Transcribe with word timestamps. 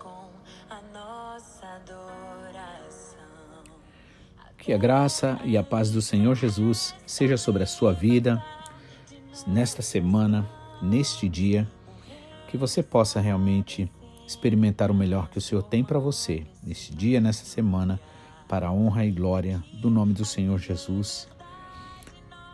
com 0.00 0.28
a 0.68 0.80
nossa 0.92 1.64
adoração. 1.76 3.18
Que 4.58 4.72
a 4.72 4.78
graça 4.78 5.38
e 5.44 5.56
a 5.56 5.62
paz 5.62 5.92
do 5.92 6.02
Senhor 6.02 6.34
Jesus 6.34 6.92
seja 7.06 7.36
sobre 7.36 7.62
a 7.62 7.66
sua 7.66 7.92
vida 7.92 8.44
nesta 9.46 9.80
semana, 9.80 10.48
neste 10.82 11.28
dia, 11.28 11.68
que 12.48 12.56
você 12.56 12.82
possa 12.82 13.20
realmente 13.20 13.90
experimentar 14.26 14.90
o 14.90 14.94
melhor 14.94 15.28
que 15.30 15.38
o 15.38 15.40
Senhor 15.40 15.62
tem 15.62 15.84
para 15.84 16.00
você 16.00 16.44
neste 16.64 16.92
dia, 16.92 17.20
nessa 17.20 17.44
semana, 17.44 18.00
para 18.48 18.66
a 18.66 18.72
honra 18.72 19.04
e 19.04 19.12
glória 19.12 19.62
do 19.74 19.88
nome 19.88 20.12
do 20.12 20.24
Senhor 20.24 20.58
Jesus. 20.58 21.28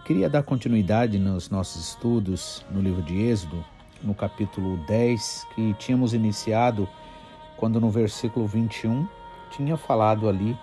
Queria 0.04 0.28
dar 0.28 0.42
continuidade 0.42 1.18
nos 1.18 1.48
nossos 1.48 1.88
estudos 1.88 2.64
no 2.70 2.82
livro 2.82 3.02
de 3.02 3.18
Êxodo, 3.18 3.64
no 4.02 4.14
capítulo 4.14 4.76
10, 4.86 5.46
que 5.54 5.74
tínhamos 5.74 6.12
iniciado 6.12 6.86
quando 7.56 7.80
no 7.80 7.90
versículo 7.90 8.46
21 8.46 9.06
tinha 9.50 9.76
falado 9.76 10.28
ali 10.28 10.56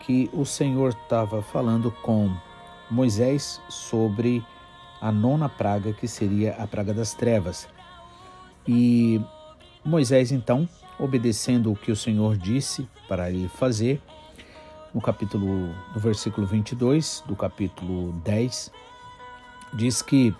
que 0.00 0.30
o 0.32 0.44
Senhor 0.44 0.90
estava 0.90 1.42
falando 1.42 1.90
com 1.90 2.30
Moisés 2.90 3.60
sobre 3.68 4.44
a 5.00 5.12
nona 5.12 5.48
praga, 5.48 5.92
que 5.92 6.08
seria 6.08 6.54
a 6.54 6.66
praga 6.66 6.92
das 6.92 7.14
trevas. 7.14 7.68
E 8.66 9.20
Moisés, 9.84 10.32
então, 10.32 10.68
obedecendo 10.98 11.72
o 11.72 11.76
que 11.76 11.92
o 11.92 11.96
Senhor 11.96 12.36
disse 12.36 12.88
para 13.08 13.30
ele 13.30 13.48
fazer, 13.48 14.00
no 14.92 15.00
capítulo, 15.00 15.74
no 15.94 16.00
versículo 16.00 16.46
22 16.46 17.22
do 17.26 17.36
capítulo 17.36 18.12
10, 18.24 18.72
diz 19.74 20.02
que 20.02 20.34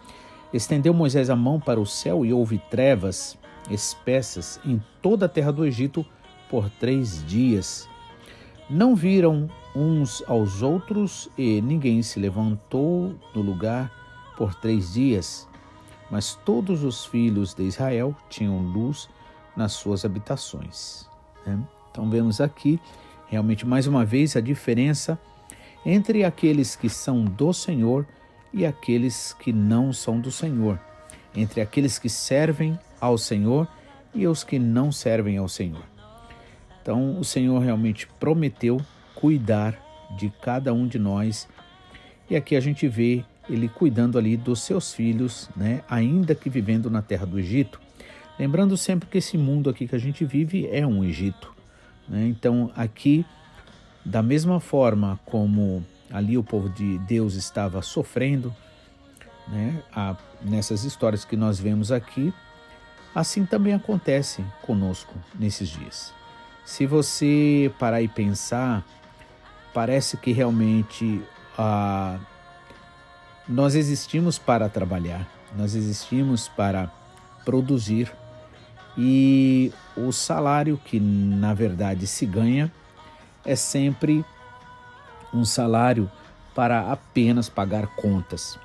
estendeu 0.53 0.93
Moisés 0.93 1.31
a 1.31 1.37
mão 1.37 1.61
para 1.61 1.79
o 1.79 1.87
céu 1.87 2.25
e 2.25 2.33
houve 2.33 2.59
trevas 2.71 3.38
espessas 3.71 4.61
em 4.65 4.83
toda 5.03 5.27
a 5.27 5.29
terra 5.29 5.53
do 5.53 5.65
Egito 5.65 6.05
por 6.49 6.71
três 6.71 7.25
dias. 7.27 7.89
Não 8.69 8.95
viram 8.95 9.49
uns 9.75 10.23
aos 10.27 10.63
outros 10.63 11.29
e 11.37 11.61
ninguém 11.61 12.03
se 12.03 12.19
levantou 12.19 13.15
do 13.33 13.41
lugar 13.41 13.93
por 14.37 14.55
três 14.55 14.93
dias. 14.95 15.47
Mas 16.11 16.35
todos 16.45 16.85
os 16.85 17.05
filhos 17.05 17.55
de 17.55 17.65
Israel 17.65 18.15
tinham 18.29 18.59
luz 18.59 19.09
nas 19.57 19.73
suas 19.73 20.05
habitações. 20.05 21.09
Né? 21.47 21.59
Então 21.91 22.09
vemos 22.09 22.41
aqui 22.41 22.81
realmente 23.27 23.67
mais 23.67 23.87
uma 23.87 24.05
vez 24.05 24.37
a 24.37 24.41
diferença 24.41 25.19
entre 25.85 26.25
aqueles 26.25 26.75
que 26.75 26.89
são 26.89 27.25
do 27.25 27.53
Senhor 27.53 28.07
e 28.53 28.65
aqueles 28.65 29.35
que 29.35 29.53
não 29.53 29.93
são 29.93 30.19
do 30.21 30.31
Senhor, 30.31 30.81
entre 31.35 31.61
aqueles 31.61 31.99
que 31.99 32.09
servem 32.09 32.79
ao 33.01 33.19
Senhor 33.19 33.69
e 34.15 34.27
os 34.27 34.43
que 34.43 34.59
não 34.59 34.91
servem 34.91 35.37
ao 35.37 35.49
Senhor. 35.49 35.85
Então, 36.81 37.19
o 37.19 37.25
Senhor 37.25 37.59
realmente 37.59 38.09
prometeu 38.19 38.81
cuidar 39.15 39.77
de 40.17 40.31
cada 40.43 40.73
um 40.73 40.87
de 40.87 40.99
nós, 40.99 41.49
e 42.31 42.37
aqui 42.37 42.57
a 42.57 42.61
gente 42.61 42.89
vê 42.89 43.25
ele 43.49 43.69
cuidando 43.69 44.19
ali 44.19 44.37
dos 44.37 44.61
seus 44.61 44.93
filhos, 44.93 45.49
né, 45.57 45.83
ainda 45.89 46.35
que 46.35 46.51
vivendo 46.51 46.91
na 46.91 47.03
terra 47.03 47.27
do 47.27 47.39
Egito. 47.39 47.81
Lembrando 48.39 48.77
sempre 48.77 49.09
que 49.09 49.19
esse 49.19 49.37
mundo 49.37 49.69
aqui 49.69 49.87
que 49.89 49.95
a 49.95 49.99
gente 49.99 50.25
vive 50.25 50.69
é 50.71 50.87
um 50.87 51.03
Egito. 51.03 51.53
Né? 52.09 52.27
Então, 52.29 52.71
aqui, 52.77 53.25
da 54.05 54.23
mesma 54.23 54.61
forma 54.61 55.19
como 55.25 55.85
ali 56.11 56.39
o 56.39 56.45
povo 56.45 56.69
de 56.69 56.99
Deus 56.99 57.35
estava 57.35 57.83
sofrendo, 57.83 58.55
né, 59.49 59.83
a, 59.93 60.17
nessas 60.43 60.85
histórias 60.85 61.25
que 61.25 61.37
nós 61.37 61.59
vemos 61.59 61.91
aqui, 61.91 62.33
assim 63.19 63.45
também 63.45 63.75
acontece 63.75 64.45
conosco 64.63 65.13
nesses 65.37 65.69
dias. 65.69 66.15
Se 66.65 66.87
você 66.87 67.73
parar 67.77 68.01
e 68.01 68.07
pensar, 68.07 68.85
parece 69.75 70.17
que 70.17 70.31
realmente 70.31 71.21
ah, 71.59 72.17
nós 73.49 73.75
existimos 73.75 74.39
para 74.39 74.69
trabalhar, 74.69 75.27
nós 75.57 75.75
existimos 75.75 76.47
para 76.47 76.93
produzir 77.45 78.13
e 78.97 79.73
o 79.97 80.13
salário 80.13 80.81
que 80.85 81.01
na 81.01 81.53
verdade 81.55 82.07
se 82.07 82.25
ganha 82.25 82.71
é 83.45 83.57
sempre 83.57 84.25
um 85.35 85.45
salário 85.45 86.09
para 86.55 86.93
apenas 86.93 87.49
pagar 87.49 87.89
contas. 87.97 88.57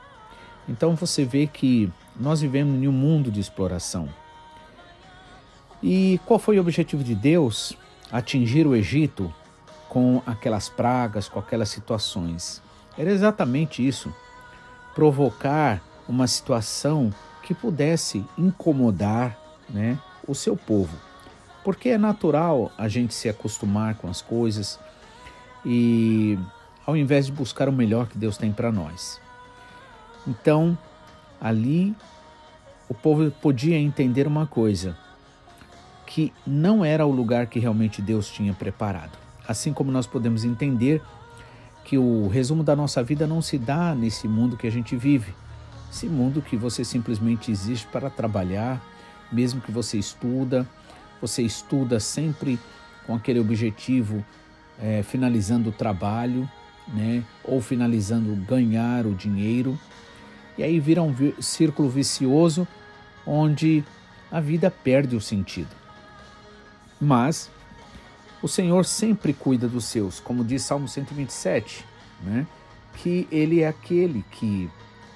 Então 0.69 0.95
você 0.95 1.25
vê 1.25 1.47
que 1.47 1.91
nós 2.15 2.41
vivemos 2.41 2.75
em 2.75 2.87
um 2.87 2.91
mundo 2.91 3.31
de 3.31 3.39
exploração. 3.39 4.07
E 5.83 6.17
qual 6.25 6.39
foi 6.39 6.57
o 6.57 6.61
objetivo 6.61 7.03
de 7.03 7.13
Deus? 7.13 7.77
Atingir 8.09 8.65
o 8.65 8.73
Egito 8.73 9.33
com 9.89 10.21
aquelas 10.25 10.69
pragas, 10.69 11.27
com 11.27 11.39
aquelas 11.39 11.67
situações. 11.67 12.61
Era 12.97 13.11
exatamente 13.11 13.85
isso: 13.85 14.13
provocar 14.95 15.83
uma 16.07 16.25
situação 16.25 17.13
que 17.43 17.53
pudesse 17.53 18.23
incomodar 18.37 19.37
né, 19.69 19.99
o 20.25 20.33
seu 20.33 20.55
povo. 20.55 20.97
Porque 21.65 21.89
é 21.89 21.97
natural 21.97 22.71
a 22.77 22.87
gente 22.87 23.13
se 23.13 23.27
acostumar 23.27 23.95
com 23.95 24.07
as 24.07 24.21
coisas 24.21 24.79
e 25.65 26.37
ao 26.85 26.95
invés 26.95 27.25
de 27.25 27.31
buscar 27.31 27.69
o 27.69 27.73
melhor 27.73 28.07
que 28.07 28.17
Deus 28.17 28.37
tem 28.37 28.51
para 28.51 28.71
nós. 28.71 29.19
Então, 30.27 30.77
ali 31.39 31.95
o 32.89 32.93
povo 32.93 33.29
podia 33.31 33.77
entender 33.77 34.27
uma 34.27 34.45
coisa, 34.45 34.97
que 36.13 36.31
não 36.45 36.85
era 36.85 37.07
o 37.07 37.11
lugar 37.11 37.47
que 37.47 37.57
realmente 37.57 37.99
Deus 37.99 38.29
tinha 38.29 38.53
preparado. 38.53 39.17
Assim 39.47 39.73
como 39.73 39.91
nós 39.91 40.05
podemos 40.05 40.45
entender 40.45 41.01
que 41.83 41.97
o 41.97 42.27
resumo 42.27 42.63
da 42.63 42.75
nossa 42.75 43.01
vida 43.01 43.25
não 43.25 43.41
se 43.41 43.57
dá 43.57 43.95
nesse 43.95 44.27
mundo 44.27 44.55
que 44.55 44.67
a 44.67 44.71
gente 44.71 44.95
vive, 44.95 45.33
esse 45.91 46.05
mundo 46.05 46.39
que 46.39 46.55
você 46.55 46.85
simplesmente 46.85 47.49
existe 47.49 47.87
para 47.87 48.11
trabalhar, 48.11 48.79
mesmo 49.31 49.59
que 49.59 49.71
você 49.71 49.97
estuda, 49.97 50.67
você 51.19 51.41
estuda 51.41 51.99
sempre 51.99 52.59
com 53.07 53.15
aquele 53.15 53.39
objetivo, 53.39 54.23
é, 54.79 55.01
finalizando 55.01 55.69
o 55.71 55.73
trabalho, 55.73 56.47
né, 56.89 57.23
ou 57.43 57.59
finalizando 57.59 58.35
ganhar 58.35 59.07
o 59.07 59.15
dinheiro, 59.15 59.79
e 60.59 60.61
aí 60.61 60.79
vira 60.79 61.01
um 61.01 61.11
círculo 61.41 61.89
vicioso 61.89 62.67
onde 63.25 63.83
a 64.31 64.39
vida 64.39 64.69
perde 64.69 65.15
o 65.15 65.21
sentido. 65.21 65.81
Mas 67.03 67.51
o 68.41 68.47
Senhor 68.47 68.85
sempre 68.85 69.33
cuida 69.33 69.67
dos 69.67 69.85
seus, 69.85 70.19
como 70.19 70.43
diz 70.43 70.63
Salmo 70.63 70.87
127, 70.87 71.85
né? 72.21 72.47
que 72.95 73.27
Ele 73.31 73.61
é 73.61 73.67
aquele 73.67 74.23
que 74.31 74.69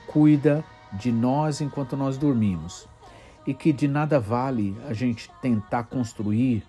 cuida 0.05 0.63
de 0.93 1.11
nós 1.11 1.61
enquanto 1.61 1.95
nós 1.95 2.17
dormimos 2.17 2.87
e 3.45 3.53
que 3.53 3.71
de 3.71 3.87
nada 3.87 4.19
vale 4.19 4.75
a 4.87 4.93
gente 4.93 5.31
tentar 5.41 5.83
construir 5.83 6.63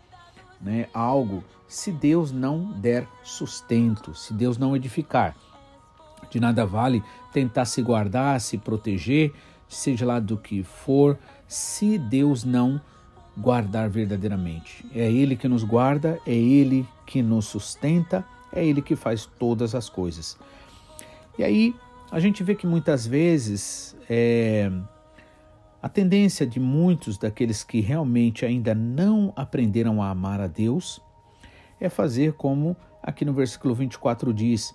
né, 0.61 0.89
algo 0.95 1.43
se 1.67 1.91
Deus 1.91 2.31
não 2.31 2.73
der 2.73 3.07
sustento, 3.23 4.15
se 4.15 4.33
Deus 4.33 4.57
não 4.57 4.77
edificar. 4.77 5.37
De 6.31 6.39
nada 6.39 6.65
vale 6.65 7.03
tentar 7.33 7.65
se 7.65 7.83
guardar, 7.83 8.41
se 8.41 8.57
proteger, 8.57 9.33
seja 9.69 10.07
lá 10.07 10.21
do 10.21 10.37
que 10.37 10.63
for, 10.63 11.19
se 11.47 11.99
Deus 11.99 12.45
não 12.45 12.81
guardar 13.39 13.89
verdadeiramente. 13.89 14.85
É 14.95 15.11
Ele 15.11 15.37
que 15.37 15.49
nos 15.49 15.63
guarda, 15.63 16.21
é 16.27 16.35
Ele 16.35 16.87
que 17.07 17.23
nos 17.23 17.47
sustenta, 17.47 18.25
é 18.53 18.65
Ele 18.65 18.83
que 18.83 18.97
faz 18.97 19.27
todas 19.39 19.75
as 19.75 19.89
coisas. 19.89 20.37
E 21.39 21.45
aí 21.45 21.75
a 22.11 22.19
gente 22.19 22.43
vê 22.43 22.55
que 22.55 22.67
muitas 22.67 23.07
vezes 23.07 23.97
é, 24.11 24.71
a 25.81 25.89
tendência 25.89 26.47
de 26.47 26.59
muitos 26.59 27.17
daqueles 27.17 27.63
que 27.63 27.81
realmente 27.81 28.45
ainda 28.45 28.75
não 28.75 29.33
aprenderam 29.37 30.03
a 30.03 30.11
amar 30.11 30.41
a 30.41 30.47
Deus 30.47 31.01
é 31.81 31.89
fazer 31.89 32.33
como 32.33 32.77
aqui 33.03 33.25
no 33.25 33.33
versículo 33.33 33.75
24 33.75 34.35
diz. 34.35 34.75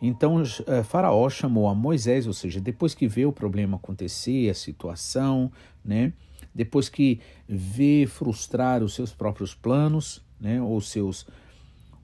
Então 0.00 0.42
eh, 0.66 0.82
Faraó 0.82 1.30
chamou 1.30 1.66
a 1.68 1.74
Moisés, 1.74 2.26
ou 2.26 2.34
seja, 2.34 2.60
depois 2.60 2.94
que 2.94 3.08
vê 3.08 3.24
o 3.24 3.32
problema 3.32 3.78
acontecer, 3.78 4.50
a 4.50 4.54
situação, 4.54 5.50
né? 5.82 6.12
Depois 6.56 6.88
que 6.88 7.20
vê 7.46 8.06
frustrar 8.06 8.82
os 8.82 8.94
seus 8.94 9.12
próprios 9.12 9.54
planos, 9.54 10.24
né? 10.40 10.60
ou 10.60 10.80
seus 10.80 11.26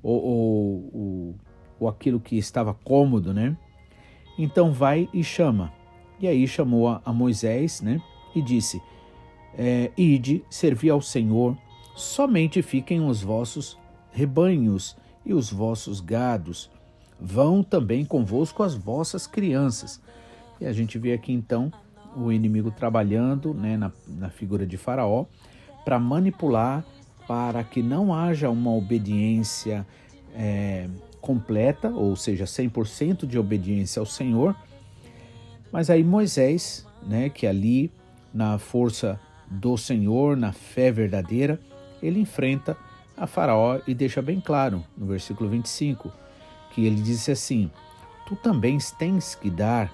ou, 0.03 0.23
ou, 0.23 0.91
ou, 0.93 1.35
ou 1.81 1.89
aquilo 1.89 2.21
que 2.21 2.37
estava 2.37 2.75
cômodo, 2.75 3.33
né? 3.33 3.57
Então 4.39 4.73
vai 4.73 5.09
e 5.13 5.25
chama. 5.25 5.73
E 6.21 6.29
aí 6.29 6.47
chamou 6.47 7.01
a 7.03 7.13
Moisés, 7.13 7.81
né? 7.81 8.01
e 8.35 8.43
disse: 8.43 8.83
é, 9.55 9.91
Ide, 9.97 10.45
servi 10.51 10.91
ao 10.91 11.01
Senhor, 11.01 11.57
somente 11.97 12.61
fiquem 12.61 13.01
os 13.01 13.23
vossos 13.23 13.79
rebanhos 14.11 14.97
e 15.25 15.33
os 15.33 15.51
vossos 15.51 16.01
gados. 16.01 16.71
Vão 17.19 17.63
também 17.63 18.05
convosco 18.05 18.63
as 18.63 18.75
vossas 18.75 19.27
crianças. 19.27 20.01
E 20.61 20.67
a 20.67 20.73
gente 20.73 20.99
vê 20.99 21.13
aqui 21.13 21.33
então 21.33 21.73
o 22.17 22.31
inimigo 22.31 22.71
trabalhando 22.71 23.55
né, 23.55 23.77
na, 23.77 23.91
na 24.07 24.31
figura 24.31 24.67
de 24.67 24.77
Faraó 24.77 25.27
para 25.85 25.99
manipular 25.99 26.85
para 27.27 27.63
que 27.63 27.83
não 27.83 28.15
haja 28.15 28.51
uma 28.51 28.73
obediência 28.73 29.87
é, 30.35 30.89
completa, 31.21 31.89
ou 31.89 32.15
seja, 32.17 32.45
100% 32.45 33.27
de 33.27 33.39
obediência 33.39 34.01
ao 34.01 34.07
Senhor. 34.07 34.57
Mas 35.71 35.89
aí 35.89 36.03
Moisés, 36.03 36.87
né, 37.07 37.29
que 37.29 37.47
ali 37.47 37.91
na 38.35 38.59
força 38.59 39.19
do 39.49 39.77
Senhor, 39.77 40.37
na 40.37 40.53
fé 40.53 40.91
verdadeira, 40.91 41.61
ele 42.03 42.21
enfrenta 42.21 42.77
a 43.17 43.27
Faraó 43.27 43.81
e 43.87 43.95
deixa 43.95 44.21
bem 44.21 44.41
claro 44.41 44.83
no 44.97 45.07
versículo 45.07 45.49
25 45.49 46.13
que 46.73 46.85
ele 46.85 47.01
disse 47.01 47.31
assim: 47.31 47.71
Tu 48.27 48.35
também 48.37 48.79
tens 48.99 49.35
que 49.35 49.51
dar 49.51 49.93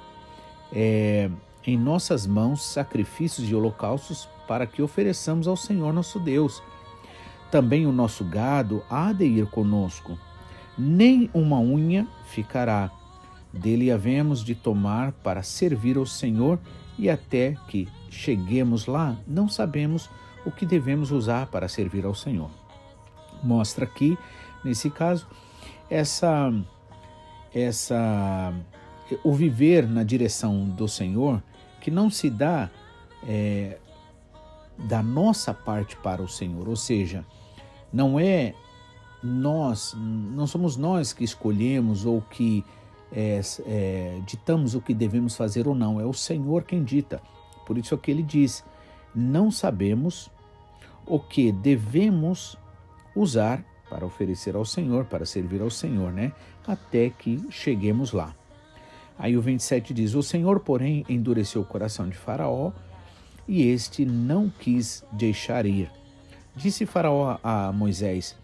é, 0.72 1.30
em 1.68 1.76
nossas 1.76 2.26
mãos 2.26 2.62
sacrifícios 2.62 3.46
e 3.46 3.54
holocaustos 3.54 4.26
para 4.46 4.66
que 4.66 4.80
ofereçamos 4.80 5.46
ao 5.46 5.54
Senhor 5.54 5.92
nosso 5.92 6.18
Deus. 6.18 6.62
Também 7.50 7.86
o 7.86 7.92
nosso 7.92 8.24
gado 8.24 8.82
há 8.88 9.12
de 9.12 9.26
ir 9.26 9.46
conosco, 9.48 10.18
nem 10.78 11.28
uma 11.34 11.60
unha 11.60 12.08
ficará. 12.24 12.90
Dele 13.52 13.90
havemos 13.90 14.42
de 14.42 14.54
tomar 14.54 15.12
para 15.12 15.42
servir 15.42 15.98
ao 15.98 16.06
Senhor, 16.06 16.58
e 16.98 17.10
até 17.10 17.54
que 17.68 17.86
cheguemos 18.08 18.86
lá, 18.86 19.14
não 19.26 19.46
sabemos 19.46 20.08
o 20.46 20.50
que 20.50 20.64
devemos 20.64 21.10
usar 21.10 21.48
para 21.48 21.68
servir 21.68 22.06
ao 22.06 22.14
Senhor. 22.14 22.48
Mostra 23.42 23.84
aqui, 23.84 24.16
nesse 24.64 24.88
caso, 24.88 25.26
essa 25.90 26.50
essa 27.54 28.54
o 29.22 29.34
viver 29.34 29.86
na 29.86 30.02
direção 30.02 30.64
do 30.64 30.88
Senhor 30.88 31.42
que 31.88 31.94
não 31.94 32.10
se 32.10 32.28
dá 32.28 32.68
é, 33.26 33.78
da 34.76 35.02
nossa 35.02 35.54
parte 35.54 35.96
para 35.96 36.22
o 36.22 36.28
Senhor, 36.28 36.68
ou 36.68 36.76
seja, 36.76 37.24
não 37.90 38.20
é 38.20 38.54
nós, 39.22 39.96
não 39.96 40.46
somos 40.46 40.76
nós 40.76 41.14
que 41.14 41.24
escolhemos 41.24 42.04
ou 42.04 42.20
que 42.20 42.62
é, 43.10 43.40
é, 43.66 44.20
ditamos 44.26 44.74
o 44.74 44.82
que 44.82 44.92
devemos 44.92 45.34
fazer 45.34 45.66
ou 45.66 45.74
não, 45.74 45.98
é 45.98 46.04
o 46.04 46.12
Senhor 46.12 46.62
quem 46.64 46.84
dita. 46.84 47.22
Por 47.66 47.78
isso 47.78 47.94
é 47.94 47.98
que 47.98 48.10
ele 48.10 48.22
diz: 48.22 48.62
não 49.14 49.50
sabemos 49.50 50.30
o 51.06 51.18
que 51.18 51.50
devemos 51.50 52.54
usar 53.16 53.64
para 53.88 54.04
oferecer 54.04 54.54
ao 54.54 54.66
Senhor, 54.66 55.06
para 55.06 55.24
servir 55.24 55.62
ao 55.62 55.70
Senhor, 55.70 56.12
né? 56.12 56.32
Até 56.66 57.08
que 57.08 57.42
cheguemos 57.50 58.12
lá. 58.12 58.34
Aí 59.18 59.36
o 59.36 59.42
27 59.42 59.92
diz: 59.92 60.14
O 60.14 60.22
Senhor, 60.22 60.60
porém, 60.60 61.04
endureceu 61.08 61.62
o 61.62 61.64
coração 61.64 62.08
de 62.08 62.16
Faraó 62.16 62.72
e 63.46 63.62
este 63.62 64.04
não 64.04 64.48
quis 64.48 65.04
deixar 65.12 65.66
ir. 65.66 65.90
Disse 66.54 66.86
Faraó 66.86 67.38
a 67.42 67.72
Moisés: 67.72 68.36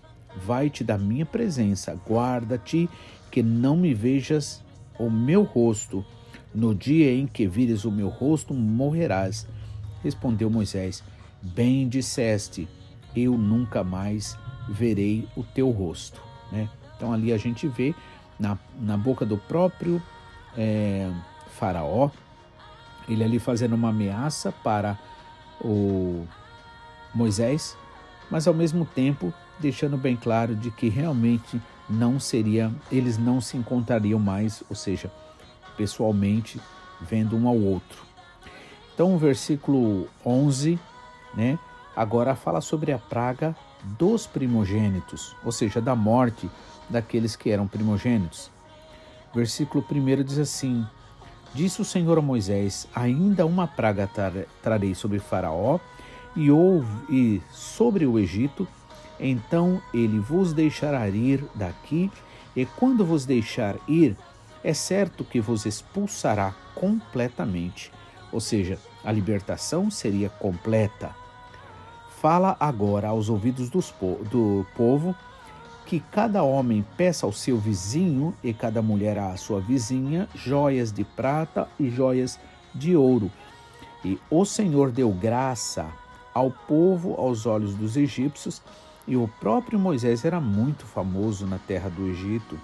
Vai-te 0.44 0.82
da 0.82 0.98
minha 0.98 1.24
presença, 1.24 1.94
guarda-te 2.08 2.88
que 3.30 3.42
não 3.42 3.76
me 3.76 3.94
vejas 3.94 4.62
o 4.98 5.08
meu 5.08 5.42
rosto. 5.42 6.04
No 6.54 6.74
dia 6.74 7.12
em 7.12 7.26
que 7.26 7.46
vires 7.46 7.84
o 7.84 7.90
meu 7.90 8.08
rosto, 8.08 8.54
morrerás. 8.54 9.46
Respondeu 10.02 10.50
Moisés: 10.50 11.04
Bem 11.42 11.88
disseste, 11.88 12.68
eu 13.14 13.38
nunca 13.38 13.84
mais 13.84 14.36
verei 14.68 15.28
o 15.36 15.42
teu 15.42 15.70
rosto. 15.70 16.20
Né? 16.50 16.68
Então 16.96 17.12
ali 17.12 17.32
a 17.32 17.36
gente 17.36 17.68
vê 17.68 17.94
na, 18.38 18.58
na 18.80 18.96
boca 18.96 19.24
do 19.24 19.36
próprio 19.36 20.02
é, 20.56 21.10
Faraó, 21.50 22.10
ele 23.08 23.22
ali 23.22 23.38
fazendo 23.38 23.74
uma 23.74 23.90
ameaça 23.90 24.52
para 24.52 24.98
o 25.60 26.26
Moisés, 27.14 27.76
mas 28.30 28.46
ao 28.48 28.54
mesmo 28.54 28.84
tempo 28.84 29.32
deixando 29.58 29.96
bem 29.96 30.16
claro 30.16 30.54
de 30.54 30.70
que 30.70 30.88
realmente 30.88 31.60
não 31.88 32.18
seria, 32.18 32.72
eles 32.90 33.18
não 33.18 33.40
se 33.40 33.56
encontrariam 33.56 34.18
mais, 34.18 34.62
ou 34.68 34.76
seja, 34.76 35.12
pessoalmente 35.76 36.60
vendo 37.00 37.36
um 37.36 37.46
ao 37.46 37.56
outro. 37.56 38.02
Então 38.94 39.14
o 39.14 39.18
versículo 39.18 40.08
11, 40.24 40.78
né, 41.34 41.58
agora 41.94 42.34
fala 42.34 42.60
sobre 42.60 42.92
a 42.92 42.98
praga 42.98 43.54
dos 43.98 44.26
primogênitos, 44.26 45.36
ou 45.44 45.52
seja, 45.52 45.80
da 45.80 45.94
morte 45.94 46.48
daqueles 46.88 47.36
que 47.36 47.50
eram 47.50 47.66
primogênitos. 47.66 48.53
Versículo 49.34 49.84
1 49.90 50.22
diz 50.22 50.38
assim: 50.38 50.86
Disse 51.52 51.80
o 51.80 51.84
Senhor 51.84 52.18
a 52.18 52.22
Moisés: 52.22 52.86
Ainda 52.94 53.44
uma 53.44 53.66
praga 53.66 54.08
trarei 54.62 54.94
sobre 54.94 55.18
Faraó 55.18 55.78
e, 56.36 56.48
e 57.10 57.42
sobre 57.50 58.06
o 58.06 58.18
Egito, 58.18 58.66
então 59.18 59.82
ele 59.92 60.18
vos 60.18 60.52
deixará 60.52 61.08
ir 61.08 61.44
daqui, 61.54 62.10
e 62.54 62.64
quando 62.64 63.04
vos 63.04 63.24
deixar 63.26 63.76
ir, 63.88 64.16
é 64.62 64.72
certo 64.72 65.24
que 65.24 65.40
vos 65.40 65.66
expulsará 65.66 66.54
completamente. 66.74 67.92
Ou 68.32 68.40
seja, 68.40 68.78
a 69.04 69.12
libertação 69.12 69.90
seria 69.90 70.28
completa. 70.28 71.14
Fala 72.20 72.56
agora 72.58 73.08
aos 73.08 73.28
ouvidos 73.28 73.68
do 73.68 74.66
povo 74.76 75.14
que 75.86 76.00
cada 76.00 76.42
homem 76.42 76.84
peça 76.96 77.26
ao 77.26 77.32
seu 77.32 77.58
vizinho 77.58 78.34
e 78.42 78.52
cada 78.52 78.80
mulher 78.80 79.18
à 79.18 79.36
sua 79.36 79.60
vizinha 79.60 80.28
joias 80.34 80.90
de 80.90 81.04
prata 81.04 81.68
e 81.78 81.90
joias 81.90 82.38
de 82.74 82.96
ouro. 82.96 83.30
E 84.04 84.18
o 84.30 84.44
Senhor 84.44 84.90
deu 84.90 85.10
graça 85.10 85.86
ao 86.32 86.50
povo 86.50 87.14
aos 87.14 87.46
olhos 87.46 87.74
dos 87.74 87.96
egípcios, 87.96 88.60
e 89.06 89.16
o 89.16 89.28
próprio 89.40 89.78
Moisés 89.78 90.24
era 90.24 90.40
muito 90.40 90.86
famoso 90.86 91.46
na 91.46 91.58
terra 91.58 91.90
do 91.90 92.08
Egito, 92.08 92.58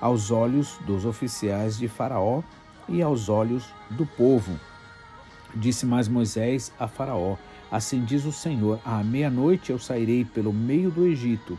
aos 0.00 0.30
olhos 0.30 0.78
dos 0.86 1.04
oficiais 1.04 1.78
de 1.78 1.86
Faraó 1.86 2.42
e 2.88 3.02
aos 3.02 3.28
olhos 3.28 3.66
do 3.90 4.06
povo. 4.06 4.58
Disse 5.54 5.86
mais 5.86 6.08
Moisés 6.08 6.72
a 6.78 6.88
Faraó: 6.88 7.36
Assim 7.70 8.04
diz 8.04 8.24
o 8.24 8.32
Senhor: 8.32 8.80
À 8.84 9.04
meia-noite 9.04 9.70
eu 9.70 9.78
sairei 9.78 10.24
pelo 10.24 10.52
meio 10.52 10.90
do 10.90 11.06
Egito 11.06 11.58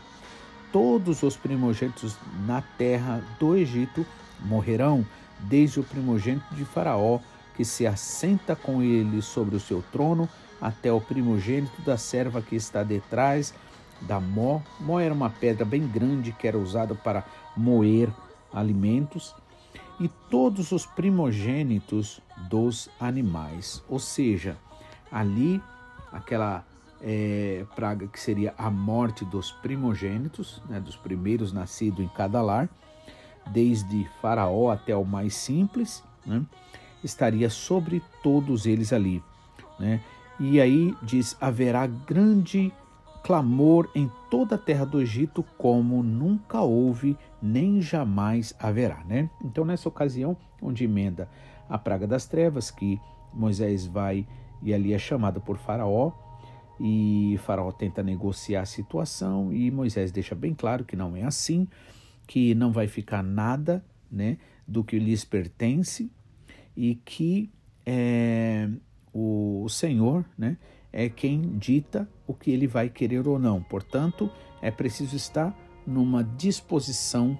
todos 0.76 1.22
os 1.22 1.38
primogênitos 1.38 2.18
na 2.44 2.60
terra 2.60 3.24
do 3.40 3.56
Egito 3.56 4.04
morrerão, 4.40 5.06
desde 5.40 5.80
o 5.80 5.82
primogênito 5.82 6.54
de 6.54 6.66
Faraó, 6.66 7.18
que 7.56 7.64
se 7.64 7.86
assenta 7.86 8.54
com 8.54 8.82
ele 8.82 9.22
sobre 9.22 9.56
o 9.56 9.60
seu 9.60 9.82
trono, 9.90 10.28
até 10.60 10.92
o 10.92 11.00
primogênito 11.00 11.80
da 11.80 11.96
serva 11.96 12.42
que 12.42 12.54
está 12.54 12.82
detrás 12.82 13.54
da 14.02 14.20
mó. 14.20 14.60
Mó 14.78 15.00
era 15.00 15.14
uma 15.14 15.30
pedra 15.30 15.64
bem 15.64 15.88
grande 15.88 16.30
que 16.32 16.46
era 16.46 16.58
usada 16.58 16.94
para 16.94 17.24
moer 17.56 18.10
alimentos. 18.52 19.34
E 19.98 20.08
todos 20.28 20.72
os 20.72 20.84
primogênitos 20.84 22.20
dos 22.50 22.90
animais. 23.00 23.82
Ou 23.88 23.98
seja, 23.98 24.58
ali, 25.10 25.58
aquela 26.12 26.66
é, 27.02 27.64
praga 27.74 28.06
que 28.06 28.18
seria 28.18 28.54
a 28.56 28.70
morte 28.70 29.24
dos 29.24 29.50
primogênitos, 29.50 30.62
né, 30.68 30.80
dos 30.80 30.96
primeiros 30.96 31.52
nascidos 31.52 32.00
em 32.00 32.08
cada 32.08 32.40
lar, 32.42 32.68
desde 33.50 34.08
Faraó 34.20 34.70
até 34.70 34.96
o 34.96 35.04
mais 35.04 35.34
simples, 35.34 36.02
né, 36.24 36.44
estaria 37.02 37.48
sobre 37.48 38.02
todos 38.22 38.66
eles 38.66 38.92
ali. 38.92 39.22
Né? 39.78 40.00
E 40.38 40.60
aí 40.60 40.94
diz: 41.02 41.36
haverá 41.40 41.86
grande 41.86 42.72
clamor 43.22 43.90
em 43.94 44.10
toda 44.30 44.54
a 44.54 44.58
terra 44.58 44.84
do 44.84 45.00
Egito, 45.00 45.44
como 45.58 46.02
nunca 46.02 46.60
houve, 46.60 47.16
nem 47.42 47.80
jamais 47.80 48.54
haverá. 48.58 49.02
Né? 49.04 49.28
Então, 49.44 49.64
nessa 49.64 49.88
ocasião, 49.88 50.36
onde 50.62 50.84
emenda 50.84 51.28
a 51.68 51.76
praga 51.76 52.06
das 52.06 52.26
trevas, 52.26 52.70
que 52.70 53.00
Moisés 53.34 53.86
vai 53.86 54.26
e 54.62 54.72
ali 54.72 54.92
é 54.92 54.98
chamado 54.98 55.40
por 55.40 55.58
Faraó, 55.58 56.12
e 56.80 57.38
Faraó 57.44 57.72
tenta 57.72 58.02
negociar 58.02 58.62
a 58.62 58.66
situação 58.66 59.52
e 59.52 59.70
Moisés 59.70 60.12
deixa 60.12 60.34
bem 60.34 60.54
claro 60.54 60.84
que 60.84 60.96
não 60.96 61.16
é 61.16 61.22
assim, 61.22 61.66
que 62.26 62.54
não 62.54 62.72
vai 62.72 62.86
ficar 62.86 63.22
nada 63.22 63.84
né, 64.10 64.38
do 64.66 64.84
que 64.84 64.98
lhes 64.98 65.24
pertence 65.24 66.10
e 66.76 66.96
que 66.96 67.50
é, 67.84 68.68
o 69.12 69.66
Senhor 69.68 70.24
né, 70.36 70.58
é 70.92 71.08
quem 71.08 71.56
dita 71.58 72.08
o 72.26 72.34
que 72.34 72.50
ele 72.50 72.66
vai 72.66 72.88
querer 72.88 73.26
ou 73.26 73.38
não. 73.38 73.62
Portanto, 73.62 74.30
é 74.60 74.70
preciso 74.70 75.16
estar 75.16 75.56
numa 75.86 76.24
disposição 76.24 77.38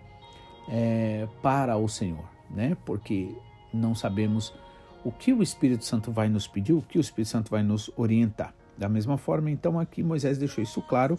é, 0.69 1.29
para 1.43 1.77
o 1.77 1.89
Senhor, 1.89 2.25
né? 2.51 2.77
porque 2.85 3.35
não 3.73 3.95
sabemos 3.95 4.55
o 5.05 5.13
que 5.13 5.33
o 5.33 5.43
Espírito 5.43 5.85
Santo 5.85 6.11
vai 6.11 6.29
nos 6.29 6.47
pedir, 6.47 6.73
o 6.73 6.83
que 6.83 6.99
o 6.99 7.01
Espírito 7.01 7.31
Santo 7.31 7.51
vai 7.51 7.63
nos 7.63 7.91
orientar. 7.97 8.55
Da 8.77 8.89
mesma 8.89 9.17
forma, 9.17 9.51
então, 9.51 9.79
aqui 9.79 10.03
Moisés 10.03 10.39
deixou 10.39 10.63
isso 10.63 10.83
claro. 10.83 11.19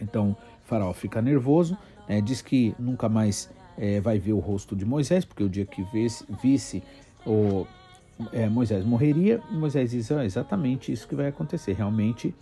Então, 0.00 0.36
Faraó 0.64 0.92
fica 0.92 1.20
nervoso, 1.20 1.76
né, 2.08 2.20
diz 2.20 2.42
que 2.42 2.74
nunca 2.78 3.08
mais 3.08 3.50
é, 3.76 4.00
vai 4.00 4.18
ver 4.18 4.32
o 4.32 4.38
rosto 4.38 4.74
de 4.76 4.84
Moisés, 4.84 5.24
porque 5.24 5.42
o 5.42 5.48
dia 5.48 5.64
que 5.64 5.82
visse, 5.92 6.24
visse 6.42 6.82
o, 7.26 7.66
é, 8.32 8.48
Moisés 8.48 8.84
morreria. 8.84 9.40
Moisés 9.50 9.90
diz: 9.90 10.10
ah, 10.12 10.24
exatamente 10.24 10.92
isso 10.92 11.08
que 11.08 11.14
vai 11.14 11.28
acontecer. 11.28 11.72
Realmente, 11.72 12.34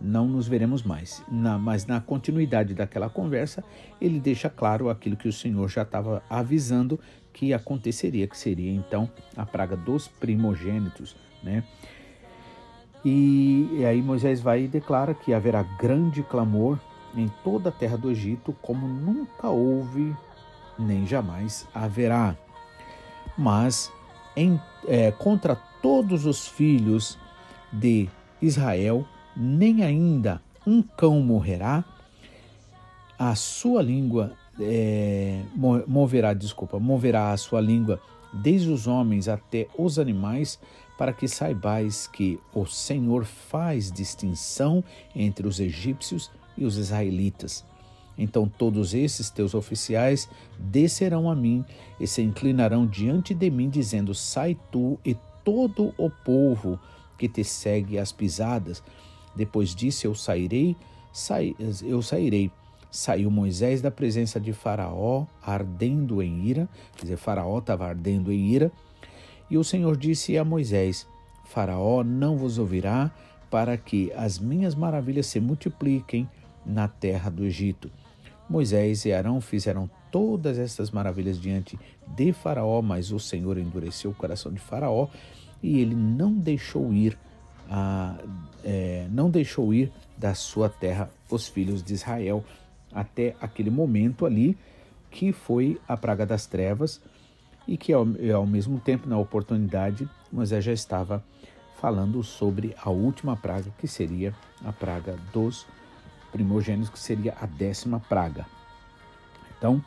não 0.00 0.26
nos 0.26 0.46
veremos 0.46 0.82
mais. 0.82 1.22
Na, 1.28 1.58
mas 1.58 1.86
na 1.86 2.00
continuidade 2.00 2.74
daquela 2.74 3.10
conversa, 3.10 3.64
ele 4.00 4.20
deixa 4.20 4.48
claro 4.48 4.88
aquilo 4.88 5.16
que 5.16 5.28
o 5.28 5.32
Senhor 5.32 5.68
já 5.68 5.82
estava 5.82 6.22
avisando 6.30 6.98
que 7.32 7.52
aconteceria, 7.52 8.26
que 8.26 8.36
seria 8.36 8.72
então 8.72 9.08
a 9.36 9.46
praga 9.46 9.76
dos 9.76 10.08
primogênitos, 10.08 11.16
né? 11.42 11.62
E, 13.04 13.68
e 13.72 13.84
aí 13.84 14.02
Moisés 14.02 14.40
vai 14.40 14.64
e 14.64 14.68
declara 14.68 15.14
que 15.14 15.32
haverá 15.32 15.62
grande 15.62 16.22
clamor 16.22 16.78
em 17.14 17.28
toda 17.42 17.68
a 17.68 17.72
terra 17.72 17.96
do 17.96 18.10
Egito, 18.10 18.54
como 18.60 18.86
nunca 18.86 19.48
houve 19.48 20.14
nem 20.78 21.06
jamais 21.06 21.66
haverá. 21.74 22.36
Mas 23.36 23.92
em, 24.36 24.60
é, 24.86 25.10
contra 25.10 25.56
todos 25.80 26.26
os 26.26 26.46
filhos 26.46 27.18
de 27.72 28.08
Israel 28.40 29.04
nem 29.36 29.82
ainda 29.82 30.40
um 30.66 30.82
cão 30.82 31.20
morrerá, 31.20 31.84
a 33.18 33.34
sua 33.34 33.82
língua 33.82 34.32
é, 34.60 35.42
moverá, 35.86 36.34
desculpa, 36.34 36.78
moverá 36.78 37.32
a 37.32 37.36
sua 37.36 37.60
língua 37.60 38.00
desde 38.32 38.70
os 38.70 38.86
homens 38.86 39.28
até 39.28 39.66
os 39.76 39.98
animais, 39.98 40.60
para 40.98 41.12
que 41.12 41.28
saibais 41.28 42.08
que 42.08 42.40
o 42.52 42.66
Senhor 42.66 43.24
faz 43.24 43.90
distinção 43.90 44.82
entre 45.14 45.46
os 45.46 45.60
egípcios 45.60 46.28
e 46.56 46.64
os 46.64 46.76
israelitas. 46.76 47.64
Então 48.18 48.48
todos 48.48 48.94
esses 48.94 49.30
teus 49.30 49.54
oficiais 49.54 50.28
descerão 50.58 51.30
a 51.30 51.36
mim 51.36 51.64
e 52.00 52.06
se 52.06 52.20
inclinarão 52.20 52.84
diante 52.84 53.32
de 53.32 53.48
mim, 53.48 53.70
dizendo: 53.70 54.12
Sai 54.12 54.58
tu 54.72 54.98
e 55.04 55.16
todo 55.44 55.94
o 55.96 56.10
povo 56.10 56.78
que 57.16 57.28
te 57.28 57.44
segue 57.44 57.96
às 57.96 58.10
pisadas, 58.10 58.82
depois 59.36 59.74
disso 59.74 60.04
eu 60.04 60.16
sairei, 60.16 60.76
eu 61.84 62.02
sairei. 62.02 62.50
Saiu 62.90 63.30
Moisés 63.30 63.82
da 63.82 63.90
presença 63.90 64.40
de 64.40 64.52
Faraó, 64.54 65.26
ardendo 65.42 66.22
em 66.22 66.46
ira, 66.46 66.66
quer 66.96 67.02
dizer, 67.02 67.16
Faraó 67.18 67.58
estava 67.58 67.86
ardendo 67.86 68.32
em 68.32 68.46
ira, 68.48 68.72
e 69.50 69.56
o 69.56 69.64
Senhor 69.64 69.96
disse 69.96 70.36
a 70.36 70.44
Moisés: 70.44 71.06
Faraó 71.44 72.02
não 72.04 72.36
vos 72.36 72.58
ouvirá, 72.58 73.10
para 73.50 73.76
que 73.76 74.12
as 74.12 74.38
minhas 74.38 74.74
maravilhas 74.74 75.26
se 75.26 75.40
multipliquem 75.40 76.28
na 76.64 76.86
terra 76.86 77.30
do 77.30 77.44
Egito. 77.44 77.90
Moisés 78.48 79.04
e 79.04 79.12
Arão 79.12 79.40
fizeram 79.40 79.90
todas 80.10 80.58
estas 80.58 80.90
maravilhas 80.90 81.40
diante 81.40 81.78
de 82.16 82.32
Faraó, 82.32 82.80
mas 82.80 83.12
o 83.12 83.18
Senhor 83.18 83.58
endureceu 83.58 84.10
o 84.10 84.14
coração 84.14 84.52
de 84.52 84.58
Faraó 84.58 85.08
e 85.62 85.80
ele 85.80 85.94
não 85.94 86.32
deixou 86.32 86.92
ir 86.92 87.18
a, 87.70 88.16
é, 88.64 89.06
não 89.10 89.30
deixou 89.30 89.74
ir 89.74 89.92
da 90.16 90.34
sua 90.34 90.68
terra 90.68 91.10
os 91.30 91.46
filhos 91.46 91.82
de 91.82 91.92
Israel 91.92 92.42
até 92.92 93.36
aquele 93.40 93.70
momento 93.70 94.24
ali 94.24 94.56
que 95.10 95.32
foi 95.32 95.78
a 95.86 95.96
praga 95.96 96.24
das 96.24 96.46
trevas 96.46 97.00
e 97.68 97.76
que 97.76 97.92
ao, 97.92 98.06
ao 98.34 98.46
mesmo 98.46 98.80
tempo 98.80 99.06
na 99.06 99.18
oportunidade 99.18 100.08
Moisés 100.32 100.64
já 100.64 100.72
estava 100.72 101.22
falando 101.78 102.22
sobre 102.24 102.74
a 102.82 102.90
última 102.90 103.36
praga 103.36 103.70
que 103.78 103.86
seria 103.86 104.34
a 104.64 104.72
praga 104.72 105.16
dos 105.32 105.66
primogênitos 106.32 106.90
que 106.90 106.98
seria 106.98 107.36
a 107.40 107.46
décima 107.46 108.00
praga. 108.00 108.46
Então 109.56 109.82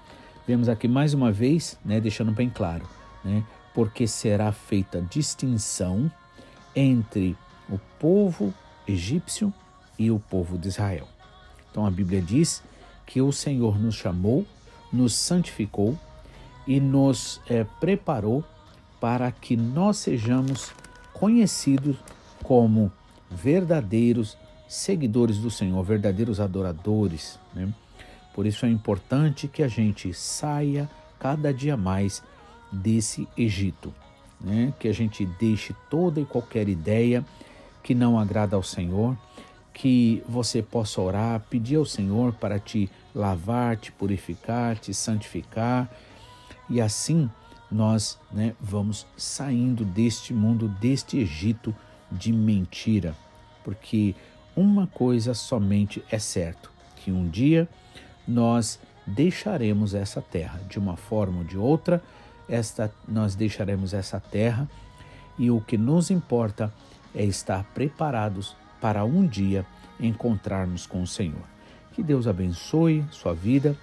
vemos 0.47 0.69
aqui 0.69 0.87
mais 0.87 1.13
uma 1.13 1.31
vez, 1.31 1.77
né, 1.83 1.99
deixando 1.99 2.31
bem 2.31 2.49
claro, 2.49 2.87
né, 3.23 3.43
porque 3.73 4.07
será 4.07 4.51
feita 4.51 5.01
distinção 5.01 6.09
entre 6.75 7.35
o 7.69 7.79
povo 7.99 8.53
egípcio 8.87 9.53
e 9.97 10.09
o 10.09 10.19
povo 10.19 10.57
de 10.57 10.69
Israel. 10.69 11.07
Então 11.69 11.85
a 11.85 11.91
Bíblia 11.91 12.21
diz 12.21 12.63
que 13.05 13.21
o 13.21 13.31
Senhor 13.31 13.77
nos 13.77 13.95
chamou, 13.95 14.45
nos 14.91 15.13
santificou 15.13 15.97
e 16.67 16.79
nos 16.79 17.41
é, 17.49 17.63
preparou 17.79 18.43
para 18.99 19.31
que 19.31 19.57
nós 19.57 19.97
sejamos 19.97 20.71
conhecidos 21.13 21.97
como 22.43 22.91
verdadeiros 23.29 24.37
seguidores 24.67 25.37
do 25.37 25.49
Senhor, 25.49 25.83
verdadeiros 25.83 26.39
adoradores. 26.39 27.39
Né? 27.53 27.73
Por 28.33 28.45
isso 28.45 28.65
é 28.65 28.69
importante 28.69 29.47
que 29.47 29.63
a 29.63 29.67
gente 29.67 30.13
saia 30.13 30.89
cada 31.19 31.53
dia 31.53 31.75
mais 31.75 32.23
desse 32.71 33.27
Egito, 33.37 33.93
né? 34.39 34.73
que 34.79 34.87
a 34.87 34.93
gente 34.93 35.25
deixe 35.25 35.75
toda 35.89 36.21
e 36.21 36.25
qualquer 36.25 36.69
ideia 36.69 37.25
que 37.83 37.93
não 37.93 38.17
agrada 38.17 38.55
ao 38.55 38.63
Senhor, 38.63 39.17
que 39.73 40.23
você 40.27 40.61
possa 40.61 41.01
orar, 41.01 41.41
pedir 41.49 41.77
ao 41.77 41.85
Senhor 41.85 42.33
para 42.33 42.59
te 42.59 42.89
lavar, 43.13 43.77
te 43.77 43.91
purificar, 43.91 44.77
te 44.77 44.93
santificar, 44.93 45.89
e 46.71 46.79
assim 46.79 47.29
nós 47.69 48.17
né, 48.31 48.55
vamos 48.59 49.05
saindo 49.17 49.83
deste 49.83 50.33
mundo, 50.33 50.69
deste 50.79 51.17
Egito 51.17 51.75
de 52.09 52.31
mentira, 52.31 53.15
porque 53.63 54.15
uma 54.55 54.87
coisa 54.87 55.33
somente 55.33 56.03
é 56.09 56.17
certo, 56.17 56.71
que 56.95 57.11
um 57.11 57.27
dia 57.27 57.67
nós 58.25 58.79
deixaremos 59.05 59.93
essa 59.93 60.21
terra 60.21 60.61
de 60.69 60.79
uma 60.79 60.95
forma 60.95 61.39
ou 61.39 61.43
de 61.43 61.57
outra, 61.57 62.01
esta 62.47 62.89
nós 63.07 63.35
deixaremos 63.35 63.93
essa 63.93 64.19
terra 64.19 64.67
e 65.37 65.51
o 65.51 65.59
que 65.59 65.77
nos 65.77 66.09
importa 66.09 66.73
é 67.13 67.23
estar 67.23 67.63
preparados 67.73 68.55
para 68.79 69.03
um 69.03 69.25
dia 69.25 69.65
encontrarmos 69.99 70.85
com 70.85 71.01
o 71.01 71.07
Senhor. 71.07 71.43
Que 71.93 72.01
Deus 72.01 72.27
abençoe 72.27 73.05
sua 73.11 73.33
vida, 73.33 73.75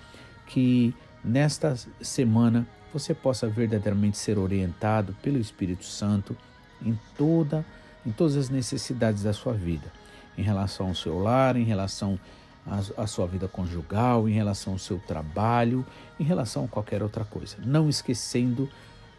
que 0.46 0.94
nesta 1.22 1.76
semana 2.00 2.66
você 2.92 3.14
possa 3.14 3.46
verdadeiramente 3.48 4.18
ser 4.18 4.38
orientado 4.38 5.14
pelo 5.22 5.38
Espírito 5.38 5.84
Santo 5.84 6.36
em 6.82 6.98
toda 7.16 7.64
em 8.06 8.12
todas 8.12 8.36
as 8.36 8.48
necessidades 8.48 9.22
da 9.22 9.32
sua 9.32 9.52
vida, 9.52 9.92
em 10.36 10.42
relação 10.42 10.88
ao 10.88 10.94
seu 10.94 11.18
lar, 11.18 11.56
em 11.56 11.64
relação 11.64 12.18
à, 12.66 13.02
à 13.02 13.06
sua 13.06 13.26
vida 13.26 13.46
conjugal, 13.48 14.28
em 14.28 14.32
relação 14.32 14.74
ao 14.74 14.78
seu 14.78 14.98
trabalho, 14.98 15.84
em 16.18 16.24
relação 16.24 16.64
a 16.64 16.68
qualquer 16.68 17.02
outra 17.02 17.24
coisa. 17.24 17.56
Não 17.62 17.88
esquecendo 17.88 18.68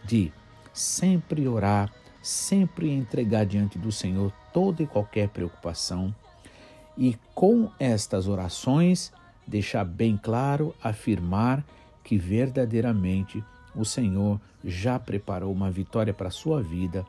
de 0.04 0.32
sempre 0.74 1.48
orar, 1.48 1.92
sempre 2.22 2.90
entregar 2.90 3.46
diante 3.46 3.78
do 3.78 3.92
Senhor 3.92 4.32
toda 4.52 4.82
e 4.82 4.88
qualquer 4.88 5.30
preocupação 5.30 6.14
e 6.98 7.18
com 7.34 7.72
estas 7.80 8.28
orações 8.28 9.12
deixar 9.48 9.86
bem 9.86 10.18
claro, 10.18 10.76
afirmar 10.84 11.64
que 12.04 12.18
verdadeiramente 12.18 13.44
o 13.76 13.86
Senhor 13.86 14.40
já 14.64 15.00
preparou 15.00 15.52
uma 15.52 15.72
vitória 15.72 16.14
para 16.14 16.28
a 16.28 16.32
sua 16.32 16.62
vida 16.62 17.06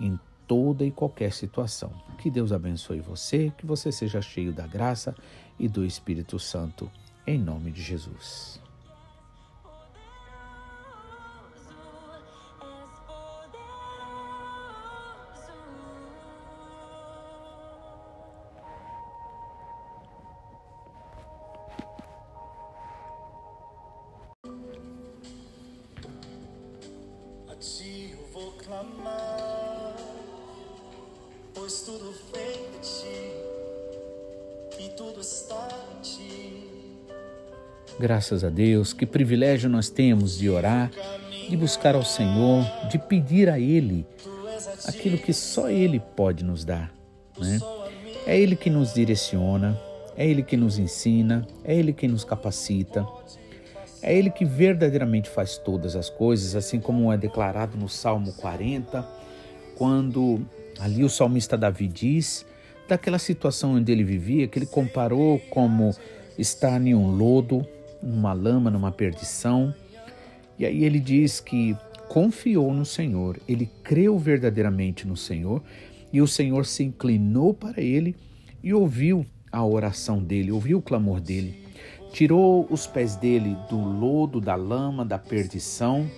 em 0.00 0.18
toda 0.46 0.84
e 0.84 0.90
qualquer 0.90 1.32
situação. 1.32 1.92
Que 2.18 2.30
Deus 2.30 2.52
abençoe 2.52 3.00
você, 3.00 3.52
que 3.56 3.66
você 3.66 3.92
seja 3.92 4.22
cheio 4.22 4.52
da 4.52 4.66
graça 4.66 5.14
e 5.58 5.68
do 5.68 5.84
Espírito 5.84 6.38
Santo, 6.38 6.90
em 7.26 7.38
nome 7.38 7.70
de 7.70 7.82
Jesus. 7.82 8.60
Graças 37.98 38.44
a 38.44 38.48
Deus, 38.48 38.92
que 38.92 39.04
privilégio 39.04 39.68
nós 39.68 39.90
temos 39.90 40.38
de 40.38 40.48
orar, 40.48 40.90
de 41.48 41.56
buscar 41.56 41.96
ao 41.96 42.04
Senhor, 42.04 42.64
de 42.88 42.96
pedir 42.96 43.48
a 43.48 43.58
Ele 43.58 44.06
aquilo 44.86 45.18
que 45.18 45.32
só 45.32 45.68
Ele 45.68 45.98
pode 45.98 46.44
nos 46.44 46.64
dar. 46.64 46.92
Né? 47.36 47.58
É 48.24 48.38
Ele 48.38 48.54
que 48.54 48.70
nos 48.70 48.94
direciona, 48.94 49.76
é 50.16 50.26
Ele 50.26 50.44
que 50.44 50.56
nos 50.56 50.78
ensina, 50.78 51.46
é 51.64 51.74
Ele 51.74 51.92
que 51.92 52.06
nos 52.06 52.22
capacita. 52.22 53.04
É 54.00 54.16
Ele 54.16 54.30
que 54.30 54.44
verdadeiramente 54.44 55.28
faz 55.28 55.58
todas 55.58 55.96
as 55.96 56.08
coisas, 56.08 56.54
assim 56.54 56.78
como 56.78 57.12
é 57.12 57.16
declarado 57.16 57.76
no 57.76 57.88
Salmo 57.88 58.32
40, 58.34 59.04
quando 59.76 60.40
ali 60.78 61.02
o 61.02 61.08
salmista 61.08 61.58
Davi 61.58 61.88
diz 61.88 62.46
daquela 62.88 63.18
situação 63.18 63.74
onde 63.74 63.92
ele 63.92 64.04
vivia, 64.04 64.46
que 64.46 64.58
ele 64.58 64.66
comparou 64.66 65.40
como 65.50 65.94
estar 66.38 66.80
em 66.80 66.94
um 66.94 67.10
lodo, 67.10 67.66
numa 68.02 68.32
lama, 68.32 68.70
numa 68.70 68.92
perdição. 68.92 69.74
E 70.58 70.66
aí 70.66 70.84
ele 70.84 70.98
diz 70.98 71.40
que 71.40 71.76
confiou 72.08 72.72
no 72.72 72.84
Senhor, 72.84 73.38
ele 73.46 73.70
creu 73.82 74.18
verdadeiramente 74.18 75.06
no 75.06 75.16
Senhor, 75.16 75.62
e 76.12 76.22
o 76.22 76.26
Senhor 76.26 76.64
se 76.64 76.82
inclinou 76.82 77.52
para 77.52 77.80
ele 77.82 78.16
e 78.62 78.72
ouviu 78.72 79.26
a 79.52 79.64
oração 79.64 80.22
dele, 80.22 80.50
ouviu 80.50 80.78
o 80.78 80.82
clamor 80.82 81.20
dele. 81.20 81.66
Tirou 82.12 82.66
os 82.70 82.86
pés 82.86 83.16
dele 83.16 83.56
do 83.68 83.76
lodo, 83.78 84.40
da 84.40 84.54
lama, 84.54 85.04
da 85.04 85.18
perdição 85.18 86.08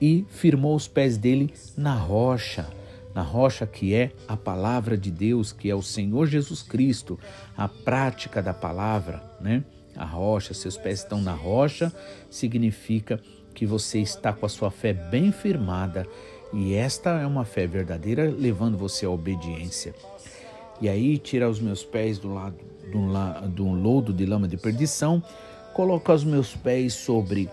e 0.00 0.24
firmou 0.28 0.74
os 0.74 0.88
pés 0.88 1.18
dele 1.18 1.52
na 1.76 1.94
rocha, 1.94 2.68
na 3.14 3.22
rocha 3.22 3.66
que 3.66 3.94
é 3.94 4.12
a 4.26 4.36
palavra 4.36 4.96
de 4.96 5.10
Deus, 5.10 5.52
que 5.52 5.68
é 5.68 5.74
o 5.74 5.82
Senhor 5.82 6.26
Jesus 6.26 6.62
Cristo, 6.62 7.18
a 7.56 7.68
prática 7.68 8.40
da 8.40 8.54
palavra, 8.54 9.22
né? 9.40 9.64
A 9.96 10.04
rocha, 10.04 10.54
seus 10.54 10.76
pés 10.76 11.00
estão 11.00 11.20
na 11.20 11.32
rocha, 11.32 11.92
significa 12.30 13.20
que 13.54 13.66
você 13.66 13.98
está 13.98 14.32
com 14.32 14.46
a 14.46 14.48
sua 14.48 14.70
fé 14.70 14.92
bem 14.92 15.32
firmada 15.32 16.06
e 16.52 16.74
esta 16.74 17.10
é 17.20 17.26
uma 17.26 17.44
fé 17.44 17.66
verdadeira, 17.66 18.28
levando 18.30 18.76
você 18.76 19.06
à 19.06 19.10
obediência. 19.10 19.94
E 20.80 20.88
aí 20.88 21.18
tira 21.18 21.48
os 21.48 21.60
meus 21.60 21.84
pés 21.84 22.18
do 22.18 22.32
lado 22.32 22.56
do, 22.90 23.64
um 23.64 23.74
lodo 23.74 24.12
de 24.12 24.26
lama 24.26 24.48
de 24.48 24.56
perdição, 24.56 25.22
coloca 25.72 26.12
os 26.12 26.24
meus 26.24 26.56
pés 26.56 26.94
sobre 26.94 27.48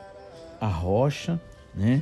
a 0.60 0.68
rocha, 0.68 1.40
né? 1.76 2.02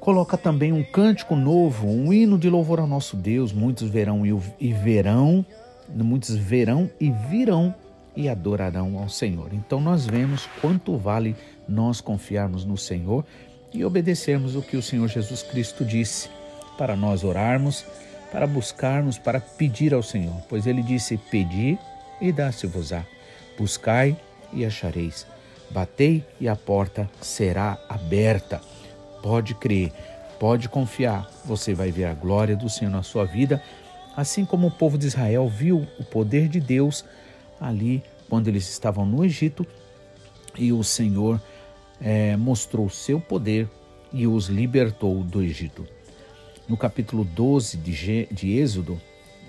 Coloca 0.00 0.36
também 0.36 0.72
um 0.72 0.82
cântico 0.82 1.36
novo, 1.36 1.86
um 1.86 2.12
hino 2.12 2.38
de 2.38 2.48
louvor 2.48 2.80
ao 2.80 2.86
nosso 2.86 3.16
Deus. 3.16 3.52
Muitos 3.52 3.88
verão 3.88 4.22
e 4.58 4.72
verão, 4.72 5.44
muitos 5.88 6.34
verão 6.34 6.88
e 7.00 7.10
virão 7.10 7.74
e 8.18 8.28
adorarão 8.28 8.98
ao 8.98 9.08
Senhor. 9.08 9.54
Então 9.54 9.80
nós 9.80 10.04
vemos 10.04 10.44
quanto 10.60 10.96
vale 10.96 11.36
nós 11.68 12.00
confiarmos 12.00 12.64
no 12.64 12.76
Senhor 12.76 13.24
e 13.72 13.84
obedecermos 13.84 14.56
o 14.56 14.62
que 14.62 14.76
o 14.76 14.82
Senhor 14.82 15.06
Jesus 15.06 15.44
Cristo 15.44 15.84
disse 15.84 16.28
para 16.76 16.96
nós 16.96 17.22
orarmos, 17.22 17.84
para 18.32 18.44
buscarmos, 18.44 19.18
para 19.18 19.38
pedir 19.38 19.94
ao 19.94 20.02
Senhor, 20.02 20.34
pois 20.48 20.66
ele 20.66 20.82
disse: 20.82 21.16
Pedi 21.16 21.78
e 22.20 22.32
dá-se-vos-á, 22.32 23.06
buscai 23.56 24.16
e 24.52 24.66
achareis, 24.66 25.24
batei 25.70 26.24
e 26.40 26.48
a 26.48 26.56
porta 26.56 27.08
será 27.20 27.78
aberta. 27.88 28.60
Pode 29.22 29.54
crer, 29.54 29.92
pode 30.40 30.68
confiar, 30.68 31.30
você 31.44 31.72
vai 31.72 31.92
ver 31.92 32.06
a 32.06 32.14
glória 32.14 32.56
do 32.56 32.68
Senhor 32.68 32.90
na 32.90 33.04
sua 33.04 33.24
vida, 33.24 33.62
assim 34.16 34.44
como 34.44 34.66
o 34.66 34.72
povo 34.72 34.98
de 34.98 35.06
Israel 35.06 35.48
viu 35.48 35.86
o 36.00 36.04
poder 36.04 36.48
de 36.48 36.58
Deus 36.58 37.04
ali 37.60 38.02
quando 38.28 38.48
eles 38.48 38.68
estavam 38.68 39.06
no 39.06 39.24
Egito 39.24 39.66
e 40.56 40.72
o 40.72 40.82
Senhor 40.82 41.40
é, 42.00 42.36
mostrou 42.36 42.88
seu 42.88 43.20
poder 43.20 43.68
e 44.12 44.26
os 44.26 44.46
libertou 44.46 45.22
do 45.22 45.42
Egito. 45.42 45.86
No 46.68 46.76
capítulo 46.76 47.24
12 47.24 47.76
de, 47.78 48.26
de 48.30 48.58
Êxodo, 48.58 49.00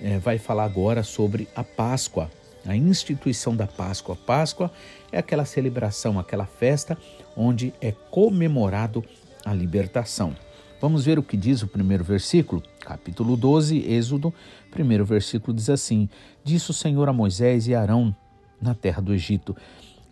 é, 0.01 0.17
vai 0.17 0.37
falar 0.37 0.63
agora 0.63 1.03
sobre 1.03 1.47
a 1.55 1.63
Páscoa, 1.63 2.29
a 2.65 2.75
instituição 2.75 3.55
da 3.55 3.67
Páscoa. 3.67 4.15
Páscoa 4.15 4.71
é 5.11 5.17
aquela 5.17 5.45
celebração, 5.45 6.19
aquela 6.19 6.45
festa 6.45 6.97
onde 7.35 7.73
é 7.81 7.91
comemorado 7.91 9.03
a 9.45 9.53
libertação. 9.53 10.35
Vamos 10.81 11.03
ver 11.03 11.19
o 11.19 11.23
que 11.23 11.35
diz 11.35 11.61
o 11.61 11.67
primeiro 11.67 12.05
versículo, 12.05 12.63
capítulo 12.79 13.35
12, 13.35 13.79
Êxodo, 13.79 14.33
primeiro 14.71 15.03
versículo 15.03 15.53
diz 15.53 15.69
assim: 15.69 16.07
Disse 16.41 16.71
o 16.71 16.73
Senhor 16.73 17.09
a 17.09 17.13
Moisés 17.13 17.67
e 17.67 17.75
Arão 17.75 18.15
na 18.61 18.73
terra 18.73 19.01
do 19.01 19.13
Egito: 19.13 19.53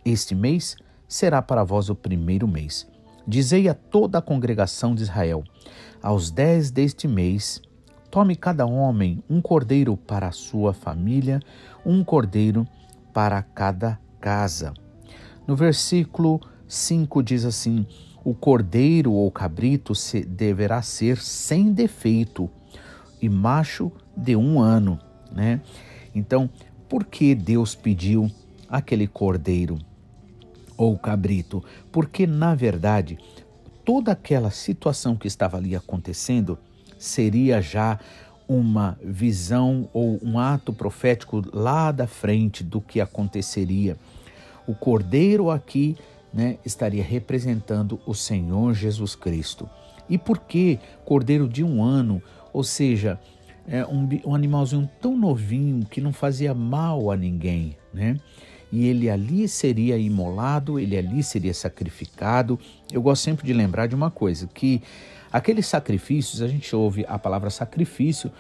Este 0.04 0.36
mês 0.36 0.76
será 1.08 1.42
para 1.42 1.64
vós 1.64 1.90
o 1.90 1.96
primeiro 1.96 2.46
mês. 2.50 2.86
Dizei 3.26 3.70
a 3.70 3.74
toda 3.74 4.18
a 4.18 4.22
congregação 4.22 4.94
de 4.94 5.04
Israel: 5.04 5.42
Aos 6.04 6.32
dez 6.32 6.70
deste 6.70 7.08
mês, 7.08 7.62
tome 8.12 8.36
cada 8.36 8.66
homem 8.66 9.24
um 9.30 9.40
cordeiro 9.40 9.96
para 9.96 10.28
a 10.28 10.34
sua 10.34 10.74
família, 10.74 11.40
um 11.86 12.04
cordeiro 12.04 12.68
para 13.14 13.42
cada 13.42 13.98
casa. 14.20 14.74
No 15.48 15.56
versículo 15.56 16.42
5 16.68 17.24
diz 17.24 17.46
assim: 17.46 17.88
O 18.24 18.34
cordeiro 18.34 19.12
ou 19.12 19.32
cabrito 19.32 19.94
deverá 20.28 20.82
ser 20.82 21.18
sem 21.18 21.72
defeito 21.72 22.50
e 23.22 23.30
macho 23.30 23.92
de 24.16 24.36
um 24.36 24.60
ano, 24.60 25.00
né? 25.32 25.62
Então, 26.14 26.50
por 26.90 27.06
que 27.06 27.34
Deus 27.34 27.76
pediu 27.76 28.30
aquele 28.70 29.08
cordeiro? 29.08 29.78
ou 30.78 30.98
cabrito, 30.98 31.64
porque 31.92 32.28
na 32.28 32.54
verdade 32.54 33.18
toda 33.84 34.12
aquela 34.12 34.52
situação 34.52 35.16
que 35.16 35.28
estava 35.28 35.58
ali 35.58 35.76
acontecendo 35.76 36.58
seria 37.00 37.62
já 37.62 38.00
uma 38.48 38.98
visão 39.04 39.90
ou 39.92 40.20
um 40.22 40.40
ato 40.40 40.72
profético 40.72 41.44
lá 41.52 41.92
da 41.92 42.08
frente 42.08 42.64
do 42.64 42.80
que 42.80 43.02
aconteceria. 43.02 43.98
O 44.66 44.74
cordeiro 44.74 45.50
aqui 45.50 45.98
né, 46.34 46.58
estaria 46.66 47.04
representando 47.04 48.00
o 48.06 48.14
Senhor 48.14 48.74
Jesus 48.74 49.16
Cristo. 49.16 49.70
E 50.10 50.18
por 50.18 50.40
que 50.40 50.80
cordeiro 51.04 51.48
de 51.48 51.64
um 51.64 51.84
ano? 51.84 52.22
Ou 52.54 52.64
seja, 52.64 53.20
é 53.68 53.86
um, 53.86 54.08
um 54.26 54.34
animalzinho 54.36 54.90
tão 55.02 55.18
novinho 55.18 55.86
que 55.86 56.00
não 56.00 56.14
fazia 56.14 56.54
mal 56.54 57.12
a 57.12 57.18
ninguém, 57.18 57.76
né? 57.94 58.18
e 58.72 58.88
ele 58.88 59.10
ali 59.10 59.48
seria 59.48 59.98
imolado, 59.98 60.80
ele 60.80 60.98
ali 60.98 61.24
seria 61.24 61.54
sacrificado. 61.54 62.60
Eu 62.92 63.02
gosto 63.02 63.24
sempre 63.24 63.46
de 63.46 63.54
lembrar 63.54 63.88
de 63.88 63.96
uma 63.96 64.12
coisa, 64.12 64.48
que 64.48 64.82
aqueles 65.32 65.68
sacrifícios, 65.68 66.42
a 66.42 66.48
gente 66.48 66.76
ouve 66.76 67.06
a 67.08 67.18
palavra 67.18 67.50
sacrifício, 67.50 68.32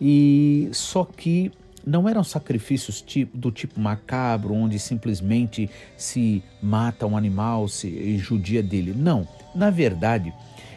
e 0.00 0.68
só 0.72 1.04
que 1.04 1.50
não 1.86 2.08
eram 2.08 2.22
sacrifícios 2.22 3.04
do 3.32 3.50
tipo 3.50 3.80
macabro, 3.80 4.54
onde 4.54 4.78
simplesmente 4.78 5.70
se 5.96 6.42
mata 6.62 7.06
um 7.06 7.16
animal, 7.16 7.68
se 7.68 8.18
judia 8.18 8.62
dele. 8.62 8.92
Não, 8.96 9.26
na 9.54 9.70
verdade, 9.70 10.32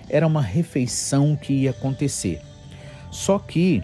era 0.10 0.26
uma 0.26 0.42
refeição 0.42 1.36
que 1.36 1.54
ia 1.54 1.72
acontecer. 1.72 2.42
Só 3.12 3.40
que 3.40 3.84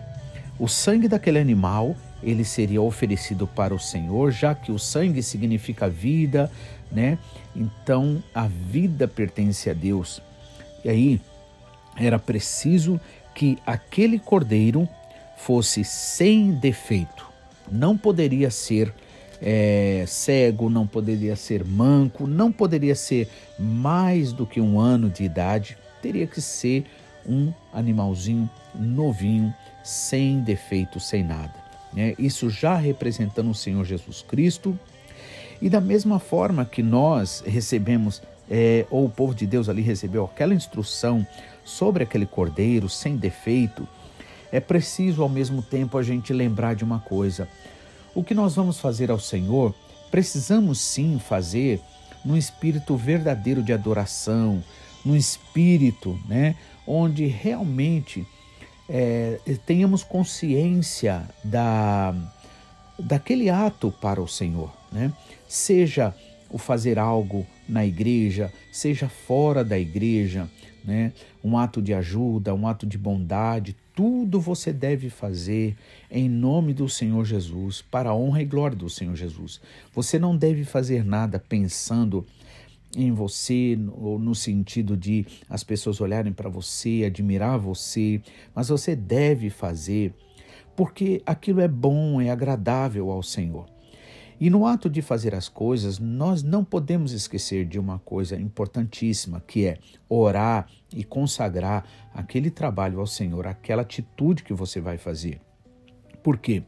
o 0.60 0.67
sangue 0.67 1.08
daquele 1.08 1.39
animal 1.39 1.95
ele 2.23 2.43
seria 2.43 2.82
oferecido 2.82 3.45
para 3.45 3.73
o 3.73 3.80
Senhor, 3.80 4.32
já 4.32 4.56
que 4.56 4.71
o 4.71 4.80
sangue 4.80 5.21
significa 5.21 5.88
vida, 5.88 6.51
né? 6.91 7.17
Então 7.56 8.23
a 8.34 8.47
vida 8.47 9.08
pertence 9.08 9.69
a 9.69 9.73
Deus. 9.73 10.21
E 10.84 10.89
aí 10.89 11.21
era 11.95 12.17
preciso 12.17 12.99
que 13.36 13.58
aquele 13.65 14.19
cordeiro 14.19 14.88
fosse 15.38 15.84
sem 15.84 16.52
defeito. 16.52 17.26
Não 17.71 17.97
poderia 17.97 18.52
ser 18.52 18.93
é, 19.41 20.04
cego, 20.08 20.69
não 20.69 20.86
poderia 20.86 21.36
ser 21.36 21.63
manco, 21.63 22.28
não 22.28 22.52
poderia 22.52 22.95
ser 22.95 23.30
mais 23.58 24.34
do 24.34 24.45
que 24.45 24.60
um 24.60 24.80
ano 24.80 25.10
de 25.10 25.23
idade. 25.23 25.78
Teria 26.02 26.28
que 26.28 26.41
ser 26.41 26.86
um 27.26 27.54
animalzinho 27.73 28.50
novinho, 28.76 29.54
sem 29.84 30.41
defeito, 30.41 31.00
sem 31.00 31.23
nada 31.23 31.67
né? 31.97 32.13
isso 32.19 32.50
já 32.50 32.76
representando 32.76 33.50
o 33.50 33.56
Senhor 33.56 33.84
Jesus 33.84 34.21
Cristo. 34.21 34.78
E 35.60 35.69
da 35.69 35.82
mesma 35.82 36.19
forma 36.19 36.63
que 36.63 36.84
nós 36.84 37.43
recebemos, 37.45 38.21
é, 38.50 38.86
ou 38.91 39.06
o 39.06 39.10
povo 39.10 39.34
de 39.34 39.47
Deus 39.47 39.67
ali 39.67 39.82
recebeu 39.82 40.23
aquela 40.23 40.54
instrução 40.54 41.26
sobre 41.65 42.04
aquele 42.04 42.28
cordeiro 42.28 42.88
sem 42.88 43.17
defeito, 43.17 43.88
é 44.51 44.60
preciso 44.60 45.21
ao 45.21 45.29
mesmo 45.29 45.62
tempo 45.62 45.97
a 45.97 46.03
gente 46.03 46.33
lembrar 46.33 46.75
de 46.75 46.83
uma 46.83 46.99
coisa: 46.99 47.47
o 48.15 48.23
que 48.23 48.33
nós 48.33 48.55
vamos 48.55 48.79
fazer 48.79 49.12
ao 49.12 49.19
Senhor, 49.19 49.73
precisamos 50.10 50.79
sim 50.79 51.19
fazer 51.19 51.81
num 52.23 52.38
espírito 52.38 52.95
verdadeiro 52.95 53.63
de 53.63 53.71
adoração, 53.73 54.63
num 55.05 55.15
espírito, 55.15 56.19
né, 56.27 56.55
onde 56.86 57.25
realmente 57.25 58.25
é, 58.89 59.39
tenhamos 59.65 60.03
consciência 60.03 61.23
da, 61.43 62.13
daquele 62.97 63.49
ato 63.49 63.91
para 63.91 64.21
o 64.21 64.27
Senhor, 64.27 64.71
né? 64.91 65.12
Seja 65.47 66.13
o 66.49 66.57
fazer 66.57 66.97
algo 66.97 67.45
na 67.67 67.86
igreja, 67.86 68.51
seja 68.71 69.10
fora 69.10 69.63
da 69.63 69.77
igreja, 69.77 70.49
né? 70.88 71.12
Um 71.43 71.58
ato 71.58 71.82
de 71.82 71.93
ajuda, 71.93 72.56
um 72.56 72.65
ato 72.65 72.88
de 72.88 72.97
bondade, 72.97 73.76
tudo 73.93 74.39
você 74.39 74.71
deve 74.71 75.10
fazer 75.10 75.76
em 76.10 76.30
nome 76.30 76.73
do 76.73 76.88
Senhor 76.88 77.26
Jesus, 77.26 77.82
para 77.82 78.10
a 78.12 78.15
honra 78.15 78.41
e 78.41 78.45
glória 78.45 78.78
do 78.78 78.89
Senhor 78.89 79.15
Jesus. 79.15 79.60
Você 79.93 80.17
não 80.17 80.38
deve 80.38 80.63
fazer 80.63 81.04
nada 81.04 81.38
pensando 81.38 82.26
em 82.95 83.12
você, 83.12 83.78
ou 83.91 84.17
no 84.17 84.34
sentido 84.34 84.95
de 84.95 85.26
as 85.50 85.62
pessoas 85.63 86.00
olharem 86.00 86.32
para 86.32 86.50
você, 86.50 87.04
admirar 87.06 87.60
você, 87.60 88.21
mas 88.56 88.69
você 88.69 88.95
deve 88.95 89.50
fazer 89.50 90.13
porque 90.78 91.23
aquilo 91.26 91.60
é 91.60 91.67
bom, 91.67 92.21
é 92.21 92.30
agradável 92.30 93.10
ao 93.10 93.23
Senhor. 93.23 93.65
E 94.39 94.50
no 94.50 94.67
ato 94.67 94.89
de 94.89 95.02
fazer 95.02 95.34
as 95.34 95.50
coisas, 95.50 95.97
nós 95.97 96.43
não 96.43 96.63
podemos 96.63 97.12
esquecer 97.12 97.65
de 97.65 97.80
uma 97.80 97.97
coisa 98.00 98.36
importantíssima, 98.36 99.41
que 99.45 99.65
é 99.65 99.80
orar 100.08 100.67
e 100.95 101.04
consagrar 101.04 101.86
aquele 102.13 102.52
trabalho 102.52 103.00
ao 103.00 103.08
Senhor, 103.08 103.47
aquela 103.47 103.82
atitude 103.82 104.43
que 104.43 104.54
você 104.54 104.80
vai 104.80 104.97
fazer. 104.97 105.41
Por 106.21 106.38
quê? 106.38 106.63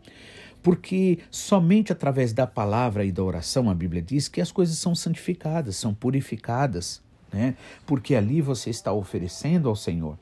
Porque 0.64 1.20
somente 1.30 1.92
através 1.92 2.34
da 2.34 2.48
palavra 2.48 3.06
e 3.06 3.12
da 3.12 3.24
oração, 3.24 3.70
a 3.70 3.76
Bíblia 3.76 4.02
diz 4.02 4.28
que 4.28 4.42
as 4.42 4.52
coisas 4.52 4.78
são 4.78 4.96
santificadas, 4.96 5.78
são 5.78 5.94
purificadas, 5.94 7.02
né? 7.32 7.56
Porque 7.86 8.16
ali 8.16 8.42
você 8.42 8.70
está 8.70 8.92
oferecendo 8.92 9.70
ao 9.70 9.76
Senhor. 9.76 10.18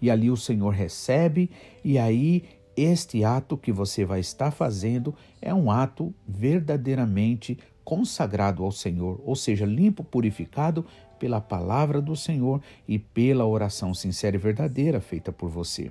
E 0.00 0.10
ali 0.10 0.30
o 0.30 0.36
Senhor 0.36 0.70
recebe, 0.70 1.50
e 1.84 1.98
aí 1.98 2.44
este 2.76 3.24
ato 3.24 3.56
que 3.56 3.72
você 3.72 4.04
vai 4.04 4.20
estar 4.20 4.50
fazendo 4.50 5.14
é 5.40 5.52
um 5.52 5.70
ato 5.70 6.14
verdadeiramente 6.26 7.58
consagrado 7.84 8.64
ao 8.64 8.72
Senhor, 8.72 9.20
ou 9.24 9.36
seja, 9.36 9.66
limpo, 9.66 10.02
purificado 10.02 10.84
pela 11.18 11.40
palavra 11.40 12.00
do 12.00 12.16
Senhor 12.16 12.60
e 12.88 12.98
pela 12.98 13.44
oração 13.44 13.94
sincera 13.94 14.36
e 14.36 14.38
verdadeira 14.38 15.00
feita 15.00 15.30
por 15.30 15.50
você. 15.50 15.90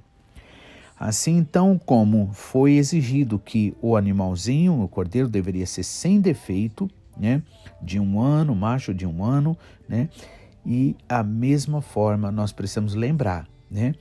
Assim, 0.99 1.37
então, 1.37 1.79
como 1.83 2.29
foi 2.33 2.73
exigido 2.73 3.39
que 3.39 3.75
o 3.81 3.95
animalzinho, 3.95 4.81
o 4.81 4.87
cordeiro, 4.87 5.27
deveria 5.27 5.65
ser 5.65 5.83
sem 5.83 6.21
defeito, 6.21 6.89
né, 7.17 7.41
de 7.81 7.99
um 7.99 8.19
ano, 8.19 8.55
macho 8.55 8.93
de 8.93 9.05
um 9.05 9.23
ano, 9.23 9.57
né, 9.87 10.09
e 10.65 10.95
a 11.09 11.21
mesma 11.23 11.81
forma 11.81 12.31
nós 12.31 12.51
precisamos 12.51 12.95
lembrar, 12.95 13.47
né, 13.69 13.93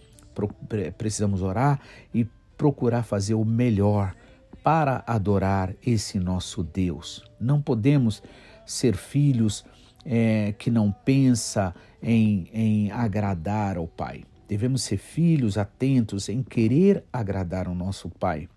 precisamos 0.96 1.42
orar 1.42 1.80
e 2.14 2.26
procurar 2.62 3.02
fazer 3.02 3.34
o 3.34 3.44
melhor 3.44 4.14
para 4.62 5.02
adorar 5.04 5.74
esse 5.84 6.20
nosso 6.20 6.62
Deus. 6.62 7.24
Não 7.40 7.60
podemos 7.60 8.22
ser 8.64 8.94
filhos 8.94 9.64
é, 10.04 10.54
que 10.56 10.70
não 10.70 10.92
pensa 10.92 11.74
em, 12.00 12.48
em 12.54 12.92
agradar 12.92 13.76
ao 13.76 13.88
Pai. 13.88 14.22
Devemos 14.46 14.82
ser 14.82 14.96
filhos 14.96 15.58
atentos 15.58 16.28
em 16.28 16.40
querer 16.40 17.02
agradar 17.12 17.66
ao 17.66 17.74
nosso 17.74 18.08
Pai, 18.08 18.48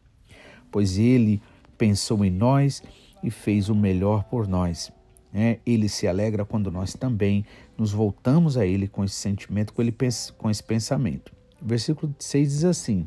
pois 0.71 0.99
Ele 0.99 1.41
pensou 1.75 2.23
em 2.23 2.29
nós 2.29 2.83
e 3.23 3.31
fez 3.31 3.69
o 3.69 3.75
melhor 3.75 4.25
por 4.25 4.47
nós. 4.47 4.93
É, 5.33 5.57
ele 5.65 5.89
se 5.89 6.07
alegra 6.07 6.45
quando 6.45 6.71
nós 6.71 6.93
também 6.93 7.43
nos 7.75 7.91
voltamos 7.91 8.55
a 8.55 8.67
Ele 8.67 8.87
com 8.87 9.03
esse 9.03 9.15
sentimento, 9.15 9.73
com, 9.73 9.81
ele, 9.81 9.93
com 10.37 10.47
esse 10.47 10.63
pensamento. 10.63 11.33
O 11.59 11.65
versículo 11.65 12.13
6 12.19 12.51
diz 12.51 12.63
assim: 12.63 13.03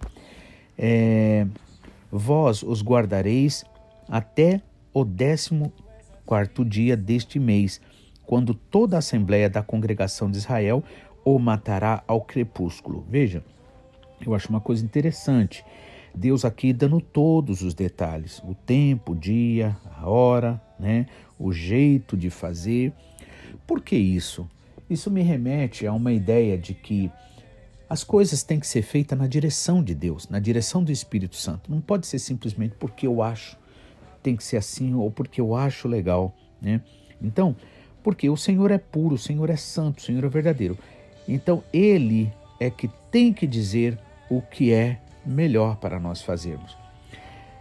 é, 0.79 1.47
Vós 2.11 2.63
os 2.63 2.83
guardareis 2.83 3.65
até 4.09 4.63
o 4.95 5.05
décimo 5.05 5.73
quarto 6.25 6.65
dia 6.65 6.97
deste 6.97 7.39
mês, 7.39 7.81
quando 8.25 8.55
toda 8.55 8.97
a 8.97 8.99
assembleia 9.01 9.51
da 9.51 9.63
congregação 9.63 10.31
de 10.31 10.39
Israel 10.39 10.83
ou 11.25 11.39
matará 11.39 12.03
ao 12.07 12.23
crepúsculo. 12.23 13.05
Veja, 13.11 13.45
eu 14.25 14.35
acho 14.35 14.49
uma 14.49 14.61
coisa 14.61 14.85
interessante. 14.85 15.65
Deus 16.15 16.45
aqui 16.45 16.73
dando 16.73 17.01
todos 17.01 17.63
os 17.63 17.75
detalhes: 17.75 18.43
o 18.45 18.55
tempo, 18.55 19.13
o 19.13 19.17
dia, 19.17 19.77
a 19.99 20.09
hora, 20.09 20.61
né? 20.81 21.07
o 21.39 21.53
jeito 21.53 22.17
de 22.17 22.31
fazer. 22.31 22.93
Por 23.67 23.83
que 23.83 23.97
isso? 23.97 24.49
Isso 24.89 25.11
me 25.11 25.23
remete 25.23 25.87
a 25.87 25.93
uma 25.93 26.13
ideia 26.13 26.57
de 26.57 26.73
que 26.73 27.11
as 27.89 28.05
coisas 28.05 28.43
têm 28.43 28.61
que 28.61 28.67
ser 28.67 28.83
feitas 28.83 29.19
na 29.19 29.27
direção 29.27 29.83
de 29.83 29.95
Deus, 29.95 30.29
na 30.29 30.39
direção 30.39 30.85
do 30.85 30.93
Espírito 30.93 31.37
Santo. 31.37 31.71
Não 31.71 31.81
pode 31.81 32.07
ser 32.07 32.19
simplesmente 32.19 32.75
porque 32.79 33.07
eu 33.07 33.23
acho 33.23 33.57
tem 34.23 34.37
que 34.37 34.45
ser 34.45 34.57
assim 34.57 34.95
ou 34.95 35.11
porque 35.11 35.41
eu 35.41 35.55
acho 35.55 35.89
legal, 35.89 36.35
né? 36.61 36.83
Então, 37.23 37.57
porque 38.03 38.29
o 38.29 38.37
Senhor 38.37 38.71
é 38.71 38.79
puro, 38.79 39.15
o 39.15 39.19
Senhor 39.19 39.49
é 39.51 39.57
santo, 39.57 39.99
o 39.99 40.03
Senhor 40.03 40.25
é 40.25 40.29
verdadeiro. 40.29 40.77
Então, 41.27 41.63
Ele 41.73 42.33
é 42.61 42.71
que 42.71 42.89
tem 43.11 43.33
que 43.33 43.47
dizer 43.47 43.99
o 44.31 44.41
que 44.43 44.73
é 44.73 45.01
melhor 45.25 45.77
para 45.77 45.99
nós 45.99 46.23
fazermos. 46.23 46.77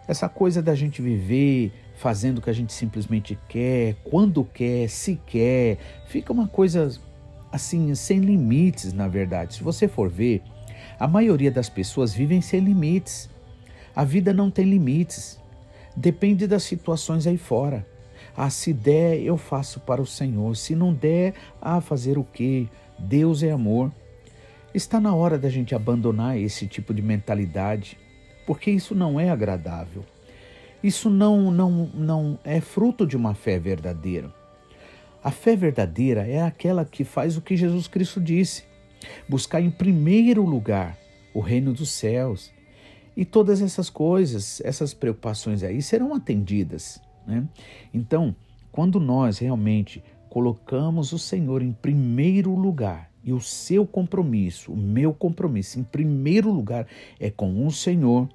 Essa 0.07 0.29
coisa 0.29 0.61
da 0.61 0.73
gente 0.73 1.01
viver 1.01 1.71
fazendo 1.95 2.37
o 2.37 2.41
que 2.41 2.49
a 2.49 2.53
gente 2.53 2.71
simplesmente 2.71 3.37
quer, 3.49 3.95
quando 4.03 4.43
quer, 4.43 4.87
se 4.89 5.19
quer, 5.25 5.77
fica 6.07 6.31
uma 6.31 6.47
coisa 6.47 6.91
assim, 7.51 7.93
sem 7.95 8.19
limites, 8.19 8.93
na 8.93 9.07
verdade. 9.07 9.55
Se 9.55 9.63
você 9.63 9.87
for 9.87 10.09
ver, 10.09 10.41
a 10.99 11.07
maioria 11.07 11.51
das 11.51 11.69
pessoas 11.69 12.13
vivem 12.13 12.41
sem 12.41 12.59
limites. 12.59 13.29
A 13.95 14.03
vida 14.03 14.33
não 14.33 14.49
tem 14.49 14.65
limites. 14.65 15.39
Depende 15.95 16.47
das 16.47 16.63
situações 16.63 17.25
aí 17.25 17.37
fora. 17.37 17.85
Ah, 18.35 18.49
se 18.49 18.71
der, 18.71 19.19
eu 19.21 19.37
faço 19.37 19.79
para 19.79 20.01
o 20.01 20.05
Senhor. 20.05 20.55
Se 20.55 20.75
não 20.75 20.93
der, 20.93 21.33
ah, 21.61 21.81
fazer 21.81 22.17
o 22.17 22.23
quê? 22.23 22.67
Deus 22.99 23.41
é 23.41 23.51
amor. 23.51 23.91
Está 24.73 24.99
na 24.99 25.15
hora 25.15 25.39
da 25.39 25.49
gente 25.49 25.73
abandonar 25.73 26.37
esse 26.37 26.67
tipo 26.67 26.93
de 26.93 27.01
mentalidade, 27.01 27.97
porque 28.45 28.69
isso 28.69 28.93
não 28.93 29.19
é 29.19 29.29
agradável. 29.29 30.03
Isso 30.83 31.09
não, 31.09 31.49
não, 31.49 31.89
não 31.93 32.39
é 32.43 32.61
fruto 32.61 33.07
de 33.07 33.17
uma 33.17 33.33
fé 33.33 33.57
verdadeira. 33.57 34.31
A 35.23 35.31
fé 35.31 35.55
verdadeira 35.55 36.27
é 36.27 36.41
aquela 36.41 36.85
que 36.85 37.03
faz 37.03 37.37
o 37.37 37.41
que 37.41 37.55
Jesus 37.55 37.87
Cristo 37.87 38.21
disse: 38.21 38.63
buscar 39.27 39.61
em 39.61 39.69
primeiro 39.69 40.43
lugar 40.43 40.97
o 41.33 41.39
reino 41.39 41.73
dos 41.73 41.89
céus. 41.89 42.51
E 43.15 43.25
todas 43.25 43.61
essas 43.61 43.89
coisas, 43.89 44.61
essas 44.63 44.93
preocupações 44.93 45.63
aí 45.63 45.81
serão 45.81 46.13
atendidas. 46.13 47.01
Né? 47.25 47.47
Então, 47.91 48.35
quando 48.71 48.99
nós 48.99 49.39
realmente 49.39 50.03
colocamos 50.29 51.13
o 51.13 51.17
Senhor 51.17 51.63
em 51.63 51.71
primeiro 51.71 52.53
lugar 52.53 53.09
e 53.23 53.33
o 53.33 53.41
seu 53.41 53.87
compromisso, 53.87 54.71
o 54.71 54.77
meu 54.77 55.13
compromisso 55.13 55.79
em 55.79 55.83
primeiro 55.83 56.51
lugar 56.51 56.85
é 57.19 57.31
com 57.31 57.65
o 57.65 57.71
Senhor, 57.71 58.29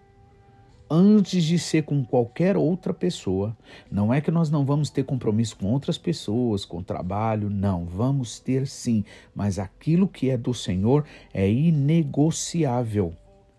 antes 0.95 1.43
de 1.43 1.59
ser 1.59 1.85
com 1.85 2.05
qualquer 2.05 2.55
outra 2.55 2.93
pessoa. 2.93 3.57
Não 3.91 4.13
é 4.13 4.21
que 4.21 4.31
nós 4.31 4.51
não 4.51 4.63
vamos 4.63 4.91
ter 4.91 5.05
compromisso 5.05 5.57
com 5.57 5.73
outras 5.73 5.97
pessoas, 5.97 6.67
com 6.67 6.83
trabalho, 6.83 7.49
não, 7.49 7.87
vamos 7.87 8.39
ter 8.39 8.67
sim, 8.67 9.03
mas 9.35 9.59
aquilo 9.59 10.07
que 10.07 10.29
é 10.29 10.37
do 10.37 10.53
Senhor 10.53 11.07
é 11.33 11.51
inegociável. 11.51 13.15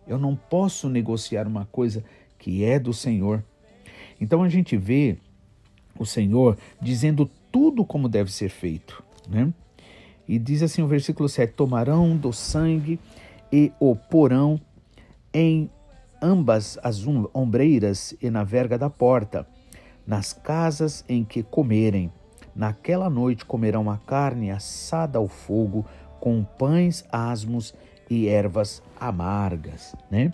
Eu 0.08 0.20
não 0.20 0.36
posso 0.36 0.88
negociar 0.88 1.48
uma 1.48 1.66
coisa 1.66 2.04
que 2.38 2.64
é 2.64 2.78
do 2.78 2.94
Senhor. 2.94 3.44
Então 4.22 4.44
a 4.44 4.50
gente 4.50 4.78
vê 4.78 5.18
o 5.98 6.06
Senhor 6.06 6.56
dizendo 6.80 7.28
tudo 7.52 7.84
como 7.84 8.08
deve 8.08 8.32
ser 8.32 8.50
feito, 8.50 9.04
né? 9.28 9.52
E 10.28 10.38
diz 10.38 10.62
assim 10.62 10.84
o 10.84 10.88
versículo 10.88 11.28
7: 11.28 11.54
Tomarão 11.54 12.16
do 12.16 12.32
sangue 12.32 13.00
e 13.52 13.72
o 13.80 13.96
porão 13.96 14.62
em 15.34 15.70
ambas 16.24 16.80
as 16.82 17.06
ombreiras 17.34 18.16
e 18.22 18.30
na 18.30 18.46
verga 18.46 18.78
da 18.78 18.90
porta, 18.90 19.46
nas 20.08 20.32
casas 20.32 21.04
em 21.10 21.26
que 21.26 21.44
comerem. 21.44 22.10
Naquela 22.56 23.10
noite 23.10 23.44
comerão 23.44 23.92
a 23.92 23.98
carne 23.98 24.50
assada 24.50 25.20
ao 25.20 25.28
fogo, 25.28 25.86
com 26.22 26.44
pães 26.44 27.04
asmos 27.12 27.76
e 28.10 28.28
ervas 28.28 28.82
amargas, 28.98 29.94
né? 30.10 30.32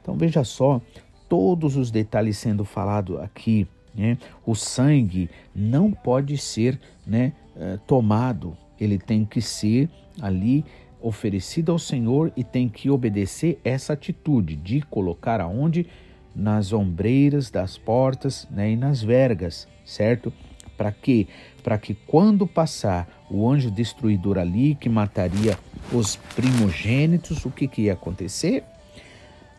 Então 0.00 0.14
veja 0.16 0.44
só 0.44 0.80
todos 1.28 1.76
os 1.76 1.90
detalhes 1.90 2.36
sendo 2.36 2.64
falados 2.64 3.18
aqui, 3.20 3.66
né? 3.94 4.18
O 4.44 4.54
sangue 4.54 5.30
não 5.54 5.90
pode 5.90 6.36
ser, 6.36 6.78
né, 7.06 7.32
eh, 7.56 7.78
tomado, 7.86 8.56
ele 8.78 8.98
tem 8.98 9.24
que 9.24 9.40
ser 9.40 9.88
ali 10.20 10.64
oferecida 11.04 11.70
ao 11.70 11.78
Senhor 11.78 12.32
e 12.34 12.42
tem 12.42 12.68
que 12.68 12.88
obedecer 12.88 13.60
essa 13.62 13.92
atitude 13.92 14.56
de 14.56 14.80
colocar 14.80 15.40
aonde? 15.40 15.86
Nas 16.34 16.72
ombreiras 16.72 17.50
das 17.50 17.78
portas 17.78 18.48
né, 18.50 18.72
e 18.72 18.76
nas 18.76 19.00
vergas, 19.00 19.68
certo? 19.84 20.32
Para 20.76 20.90
quê? 20.90 21.28
Para 21.62 21.78
que 21.78 21.94
quando 21.94 22.46
passar 22.46 23.08
o 23.30 23.48
anjo 23.48 23.70
destruidor 23.70 24.38
ali, 24.38 24.74
que 24.74 24.88
mataria 24.88 25.56
os 25.92 26.16
primogênitos, 26.34 27.44
o 27.44 27.50
que, 27.50 27.68
que 27.68 27.82
ia 27.82 27.92
acontecer? 27.92 28.64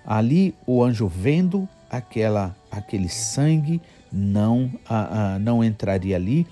Ali 0.06 0.54
o 0.68 0.84
anjo 0.84 1.08
vendo 1.08 1.70
aquela, 1.90 2.54
aquele 2.70 3.08
sangue 3.08 3.82
não, 4.12 4.70
a, 4.88 5.40
não 5.40 5.64
entraria 5.64 6.16
ali 6.18 6.46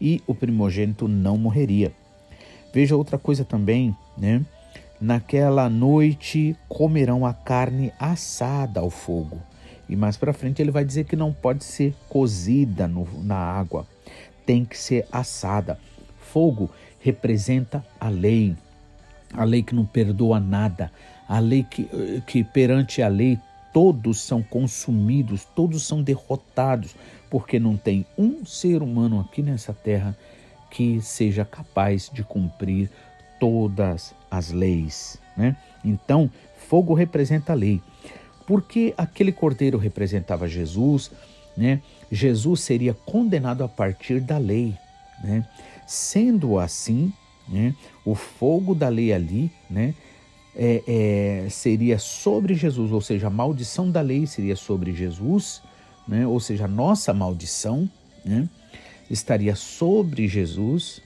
e 0.00 0.22
o 0.26 0.34
primogênito 0.34 1.08
não 1.08 1.36
morreria. 1.36 1.92
Veja 2.72 2.96
outra 2.96 3.18
coisa 3.18 3.44
também, 3.44 3.96
né? 4.16 4.44
Naquela 5.00 5.68
noite 5.68 6.56
comerão 6.68 7.26
a 7.26 7.34
carne 7.34 7.92
assada 7.98 8.80
ao 8.80 8.90
fogo. 8.90 9.38
E 9.88 9.96
mais 9.96 10.16
para 10.16 10.32
frente 10.32 10.62
ele 10.62 10.70
vai 10.70 10.84
dizer 10.84 11.04
que 11.04 11.16
não 11.16 11.32
pode 11.32 11.64
ser 11.64 11.94
cozida 12.08 12.88
no, 12.88 13.06
na 13.22 13.36
água, 13.36 13.86
tem 14.46 14.64
que 14.64 14.78
ser 14.78 15.06
assada. 15.12 15.78
Fogo 16.18 16.70
representa 17.00 17.84
a 18.00 18.08
lei, 18.08 18.56
a 19.32 19.44
lei 19.44 19.62
que 19.62 19.74
não 19.74 19.84
perdoa 19.84 20.40
nada, 20.40 20.90
a 21.28 21.38
lei 21.38 21.64
que, 21.64 21.88
que 22.26 22.42
perante 22.42 23.02
a 23.02 23.08
lei 23.08 23.38
todos 23.74 24.20
são 24.20 24.42
consumidos, 24.42 25.44
todos 25.44 25.86
são 25.86 26.02
derrotados, 26.02 26.94
porque 27.28 27.58
não 27.58 27.76
tem 27.76 28.06
um 28.16 28.44
ser 28.46 28.82
humano 28.82 29.20
aqui 29.20 29.42
nessa 29.42 29.72
terra 29.72 30.16
que 30.70 31.00
seja 31.00 31.44
capaz 31.44 32.10
de 32.12 32.22
cumprir 32.22 32.90
todas 33.38 34.14
as 34.30 34.50
leis. 34.50 35.18
Né? 35.36 35.56
Então, 35.84 36.30
fogo 36.68 36.94
representa 36.94 37.52
a 37.52 37.56
lei. 37.56 37.80
Porque 38.46 38.94
aquele 38.96 39.32
cordeiro 39.32 39.78
representava 39.78 40.48
Jesus, 40.48 41.10
né? 41.56 41.80
Jesus 42.10 42.60
seria 42.60 42.92
condenado 42.92 43.64
a 43.64 43.68
partir 43.68 44.20
da 44.20 44.36
lei, 44.36 44.74
né? 45.22 45.46
Sendo 45.86 46.58
assim, 46.58 47.12
né? 47.48 47.74
O 48.04 48.14
fogo 48.14 48.74
da 48.74 48.88
lei 48.88 49.12
ali, 49.12 49.50
né? 49.68 49.94
É, 50.56 50.82
é, 51.46 51.48
seria 51.50 51.98
sobre 51.98 52.54
Jesus, 52.54 52.92
ou 52.92 53.00
seja, 53.00 53.26
a 53.26 53.30
maldição 53.30 53.90
da 53.90 54.00
lei 54.00 54.24
seria 54.24 54.54
sobre 54.54 54.92
Jesus, 54.92 55.60
né? 56.06 56.24
ou 56.24 56.38
seja, 56.38 56.66
a 56.66 56.68
nossa 56.68 57.12
maldição 57.12 57.90
né? 58.24 58.48
estaria 59.10 59.56
sobre 59.56 60.28
Jesus 60.28 61.02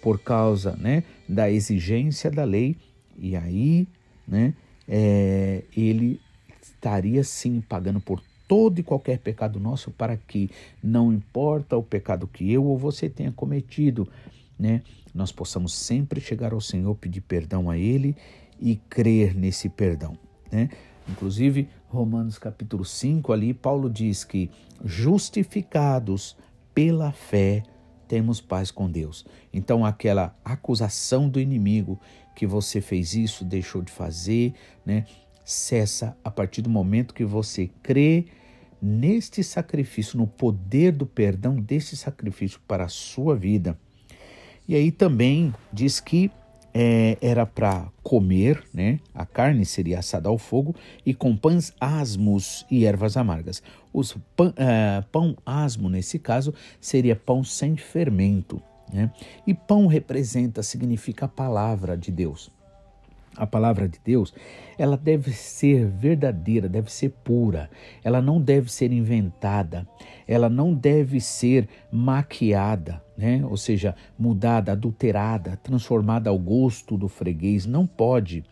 por 0.00 0.20
causa 0.20 0.76
né? 0.76 1.02
Da 1.28 1.50
exigência 1.50 2.30
da 2.30 2.44
lei, 2.44 2.76
e 3.18 3.36
aí 3.36 3.86
né? 4.28 4.52
É, 4.86 5.64
ele 5.74 6.20
estaria 6.62 7.24
sim 7.24 7.60
pagando 7.60 8.00
por 8.00 8.22
todo 8.46 8.78
e 8.78 8.82
qualquer 8.82 9.18
pecado 9.18 9.58
nosso 9.58 9.90
para 9.90 10.16
que 10.16 10.50
não 10.82 11.12
importa 11.12 11.76
o 11.76 11.82
pecado 11.82 12.26
que 12.26 12.52
eu 12.52 12.64
ou 12.64 12.76
você 12.76 13.08
tenha 13.08 13.32
cometido, 13.32 14.08
né? 14.58 14.82
Nós 15.14 15.32
possamos 15.32 15.74
sempre 15.74 16.20
chegar 16.20 16.52
ao 16.52 16.60
Senhor, 16.60 16.94
pedir 16.94 17.22
perdão 17.22 17.70
a 17.70 17.76
Ele 17.76 18.14
e 18.60 18.76
crer 18.76 19.34
nesse 19.34 19.68
perdão, 19.68 20.16
né? 20.52 20.68
Inclusive, 21.08 21.68
Romanos 21.88 22.38
capítulo 22.38 22.84
5 22.84 23.32
ali, 23.32 23.54
Paulo 23.54 23.88
diz 23.88 24.24
que 24.24 24.50
justificados 24.84 26.36
pela 26.74 27.12
fé 27.12 27.62
temos 28.08 28.40
paz 28.40 28.70
com 28.70 28.90
Deus. 28.90 29.24
Então, 29.52 29.84
aquela 29.84 30.34
acusação 30.44 31.28
do 31.28 31.38
inimigo 31.38 32.00
que 32.34 32.46
você 32.46 32.80
fez 32.80 33.14
isso, 33.14 33.44
deixou 33.44 33.82
de 33.82 33.92
fazer, 33.92 34.54
né? 34.84 35.04
Cessa 35.44 36.16
a 36.24 36.30
partir 36.30 36.62
do 36.62 36.70
momento 36.70 37.14
que 37.14 37.24
você 37.24 37.70
crê 37.82 38.26
neste 38.80 39.42
sacrifício, 39.42 40.18
no 40.18 40.26
poder 40.26 40.92
do 40.92 41.06
perdão 41.06 41.56
desse 41.56 41.96
sacrifício 41.96 42.60
para 42.66 42.84
a 42.84 42.88
sua 42.88 43.34
vida. 43.36 43.78
E 44.66 44.74
aí 44.74 44.92
também 44.92 45.54
diz 45.72 46.00
que 46.00 46.30
é, 46.74 47.16
era 47.20 47.46
para 47.46 47.88
comer, 48.02 48.62
né? 48.72 49.00
A 49.14 49.24
carne 49.24 49.64
seria 49.64 49.98
assada 49.98 50.28
ao 50.28 50.38
fogo 50.38 50.74
e 51.04 51.14
com 51.14 51.36
pães 51.36 51.72
asmos 51.80 52.66
e 52.70 52.84
ervas 52.84 53.16
amargas. 53.16 53.62
Os 53.92 54.16
pão, 54.36 54.48
uh, 54.48 55.02
pão 55.10 55.36
asmo, 55.44 55.88
nesse 55.88 56.18
caso, 56.18 56.54
seria 56.80 57.16
pão 57.16 57.42
sem 57.42 57.76
fermento. 57.76 58.62
Né? 58.92 59.10
E 59.46 59.54
pão 59.54 59.86
representa, 59.86 60.62
significa 60.62 61.26
a 61.26 61.28
palavra 61.28 61.96
de 61.96 62.10
Deus 62.10 62.50
a 63.36 63.46
palavra 63.46 63.88
de 63.88 63.98
Deus, 64.04 64.34
ela 64.76 64.96
deve 64.96 65.32
ser 65.32 65.86
verdadeira, 65.86 66.68
deve 66.68 66.92
ser 66.92 67.10
pura, 67.24 67.70
ela 68.02 68.20
não 68.20 68.40
deve 68.40 68.72
ser 68.72 68.92
inventada, 68.92 69.86
ela 70.26 70.48
não 70.48 70.74
deve 70.74 71.20
ser 71.20 71.68
maquiada, 71.90 73.02
né? 73.16 73.44
ou 73.44 73.56
seja, 73.56 73.94
mudada, 74.18 74.72
adulterada, 74.72 75.56
transformada 75.62 76.30
ao 76.30 76.38
gosto 76.38 76.96
do 76.96 77.08
freguês, 77.08 77.66
não 77.66 77.86
pode. 77.86 78.44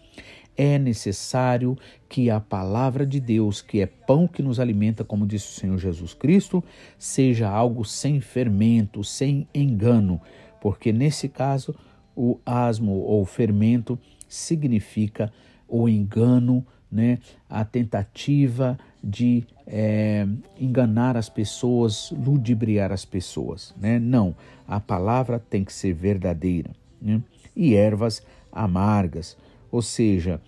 É 0.57 0.79
necessário 0.79 1.77
que 2.09 2.31
a 2.31 2.41
palavra 2.41 3.05
de 3.05 3.21
Deus, 3.21 3.61
que 3.61 3.81
é 3.81 3.87
pão 3.87 4.27
que 4.27 4.43
nos 4.43 4.59
alimenta, 4.59 5.05
como 5.05 5.27
disse 5.27 5.49
o 5.49 5.61
Senhor 5.61 5.77
Jesus 5.77 6.15
Cristo, 6.15 6.65
seja 6.99 7.49
algo 7.49 7.85
sem 7.85 8.21
fermento, 8.23 9.05
sem 9.05 9.47
engano, 9.55 10.19
porque 10.61 10.93
nesse 10.93 11.29
caso 11.29 11.75
o 12.17 12.41
asmo 12.47 12.93
ou 12.93 13.27
fermento 13.27 13.99
significa 14.29 15.33
o 15.69 15.89
engano, 15.89 16.65
né? 16.91 17.19
a 17.49 17.65
tentativa 17.65 18.79
de 19.03 19.45
é, 19.67 20.27
enganar 20.59 21.17
as 21.17 21.29
pessoas, 21.29 22.13
ludibriar 22.13 22.93
as 22.93 23.05
pessoas. 23.05 23.75
Né? 23.77 23.99
Não, 23.99 24.35
a 24.67 24.81
palavra 24.81 25.39
tem 25.39 25.65
que 25.65 25.73
ser 25.73 25.93
verdadeira. 25.93 26.71
Né? 27.01 27.23
E 27.55 27.75
ervas 27.75 28.23
amargas, 28.53 29.37
ou 29.71 29.83
seja, 29.83 30.41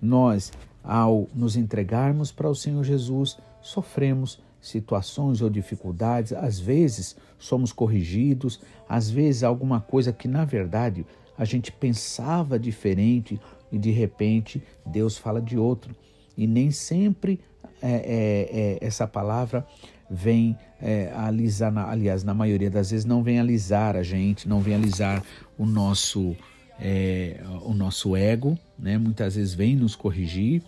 nós, 0.00 0.52
ao 0.82 1.28
nos 1.34 1.56
entregarmos 1.56 2.30
para 2.30 2.48
o 2.48 2.54
Senhor 2.54 2.84
Jesus, 2.84 3.38
sofremos 3.60 4.38
situações 4.60 5.40
ou 5.42 5.48
dificuldades, 5.48 6.32
às 6.32 6.58
vezes 6.58 7.16
somos 7.38 7.72
corrigidos, 7.72 8.60
às 8.88 9.08
vezes 9.08 9.42
alguma 9.42 9.80
coisa 9.80 10.12
que 10.12 10.26
na 10.26 10.44
verdade 10.44 11.06
a 11.36 11.44
gente 11.44 11.70
pensava 11.70 12.58
diferente 12.58 13.40
e 13.70 13.78
de 13.78 13.90
repente 13.90 14.62
Deus 14.84 15.18
fala 15.18 15.40
de 15.40 15.58
outro. 15.58 15.94
E 16.36 16.46
nem 16.46 16.70
sempre 16.70 17.40
é, 17.82 17.90
é, 17.90 18.48
é, 18.52 18.78
essa 18.80 19.06
palavra 19.06 19.66
vem 20.10 20.56
é, 20.80 21.12
alisar, 21.14 21.72
na, 21.72 21.88
aliás, 21.88 22.22
na 22.22 22.34
maioria 22.34 22.70
das 22.70 22.90
vezes 22.90 23.04
não 23.04 23.22
vem 23.22 23.40
alisar 23.40 23.96
a 23.96 24.02
gente, 24.02 24.48
não 24.48 24.60
vem 24.60 24.74
alisar 24.74 25.22
o 25.58 25.66
nosso, 25.66 26.36
é, 26.78 27.40
o 27.62 27.72
nosso 27.72 28.16
ego, 28.16 28.58
né? 28.78 28.96
muitas 28.98 29.34
vezes 29.34 29.54
vem 29.54 29.74
nos 29.74 29.96
corrigir. 29.96 30.62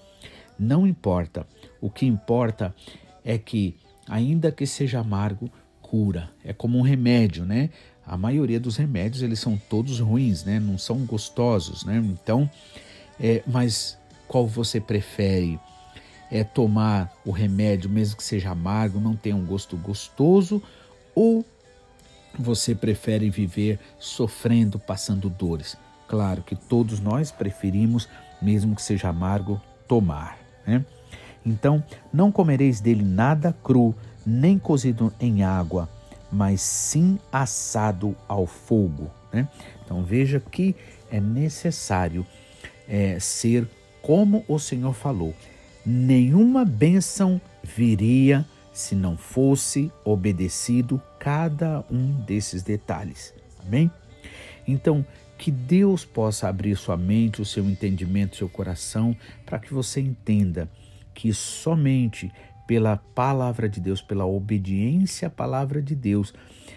Não 0.58 0.86
importa. 0.86 1.46
O 1.80 1.88
que 1.88 2.04
importa 2.04 2.74
é 3.24 3.38
que, 3.38 3.76
ainda 4.08 4.50
que 4.50 4.66
seja 4.66 4.98
amargo, 4.98 5.48
cura. 5.80 6.30
É 6.44 6.52
como 6.52 6.78
um 6.78 6.82
remédio, 6.82 7.44
né? 7.44 7.70
A 8.08 8.16
maioria 8.16 8.58
dos 8.58 8.76
remédios 8.76 9.22
eles 9.22 9.38
são 9.38 9.60
todos 9.68 10.00
ruins, 10.00 10.42
né? 10.42 10.58
Não 10.58 10.78
são 10.78 11.04
gostosos, 11.04 11.84
né? 11.84 11.98
Então, 11.98 12.50
é, 13.20 13.42
mas 13.46 13.98
qual 14.26 14.46
você 14.46 14.80
prefere? 14.80 15.60
É 16.30 16.44
tomar 16.44 17.12
o 17.24 17.30
remédio, 17.30 17.88
mesmo 17.88 18.16
que 18.16 18.22
seja 18.22 18.50
amargo, 18.50 19.00
não 19.00 19.16
tenha 19.16 19.36
um 19.36 19.44
gosto 19.44 19.76
gostoso, 19.76 20.62
ou 21.14 21.44
você 22.38 22.74
prefere 22.74 23.30
viver 23.30 23.78
sofrendo, 23.98 24.78
passando 24.78 25.30
dores? 25.30 25.76
Claro 26.06 26.42
que 26.42 26.54
todos 26.54 27.00
nós 27.00 27.30
preferimos, 27.30 28.08
mesmo 28.42 28.74
que 28.74 28.82
seja 28.82 29.08
amargo, 29.08 29.60
tomar. 29.86 30.38
Né? 30.66 30.84
Então, 31.44 31.82
não 32.12 32.30
comereis 32.30 32.78
dele 32.80 33.02
nada 33.02 33.54
cru, 33.62 33.94
nem 34.26 34.58
cozido 34.58 35.12
em 35.18 35.42
água, 35.42 35.88
mas 36.30 36.60
sim 36.60 37.18
assado 37.32 38.16
ao 38.26 38.46
fogo. 38.46 39.10
Né? 39.32 39.48
Então 39.84 40.02
veja 40.02 40.40
que 40.40 40.74
é 41.10 41.20
necessário 41.20 42.26
é, 42.88 43.18
ser 43.18 43.68
como 44.02 44.44
o 44.48 44.58
Senhor 44.58 44.94
falou: 44.94 45.34
nenhuma 45.84 46.64
bênção 46.64 47.40
viria 47.62 48.46
se 48.72 48.94
não 48.94 49.16
fosse 49.16 49.90
obedecido 50.04 51.02
cada 51.18 51.84
um 51.90 52.12
desses 52.22 52.62
detalhes. 52.62 53.34
Amém? 53.66 53.90
Então, 54.66 55.04
que 55.36 55.50
Deus 55.50 56.04
possa 56.04 56.48
abrir 56.48 56.76
sua 56.76 56.96
mente, 56.96 57.40
o 57.40 57.44
seu 57.44 57.64
entendimento, 57.64 58.36
seu 58.36 58.48
coração, 58.48 59.16
para 59.46 59.58
que 59.58 59.72
você 59.72 60.00
entenda 60.00 60.68
que 61.14 61.32
somente 61.32 62.30
pela 62.68 62.98
palavra 62.98 63.66
de 63.66 63.80
Deus, 63.80 64.02
pela 64.02 64.26
obediência 64.26 65.28
à 65.28 65.30
palavra 65.30 65.80
de 65.80 65.94
Deus, 65.94 66.34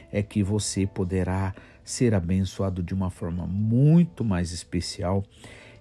é 0.09 0.23
que 0.23 0.41
você 0.41 0.87
poderá 0.87 1.53
ser 1.83 2.15
abençoado 2.15 2.81
de 2.81 2.93
uma 2.93 3.09
forma 3.09 3.45
muito 3.45 4.23
mais 4.23 4.53
especial 4.53 5.21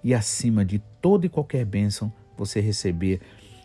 e 0.02 0.12
acima 0.12 0.64
de 0.64 0.80
toda 1.00 1.26
e 1.26 1.28
qualquer 1.28 1.64
bênção, 1.64 2.12
você 2.36 2.60
receber 2.60 3.20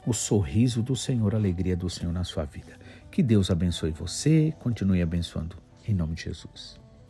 o 0.05 0.13
sorriso 0.13 0.83
do 0.83 0.95
Senhor, 0.95 1.33
a 1.33 1.37
alegria 1.37 1.75
do 1.75 1.89
Senhor 1.89 2.13
na 2.13 2.23
sua 2.23 2.45
vida. 2.45 2.77
Que 3.09 3.23
Deus 3.23 3.49
abençoe 3.49 3.89
você, 3.89 4.53
continue 4.59 5.01
abençoando 5.01 5.55
em 5.87 5.95
nome 5.95 6.13
de 6.13 6.25
Jesus. 6.25 6.84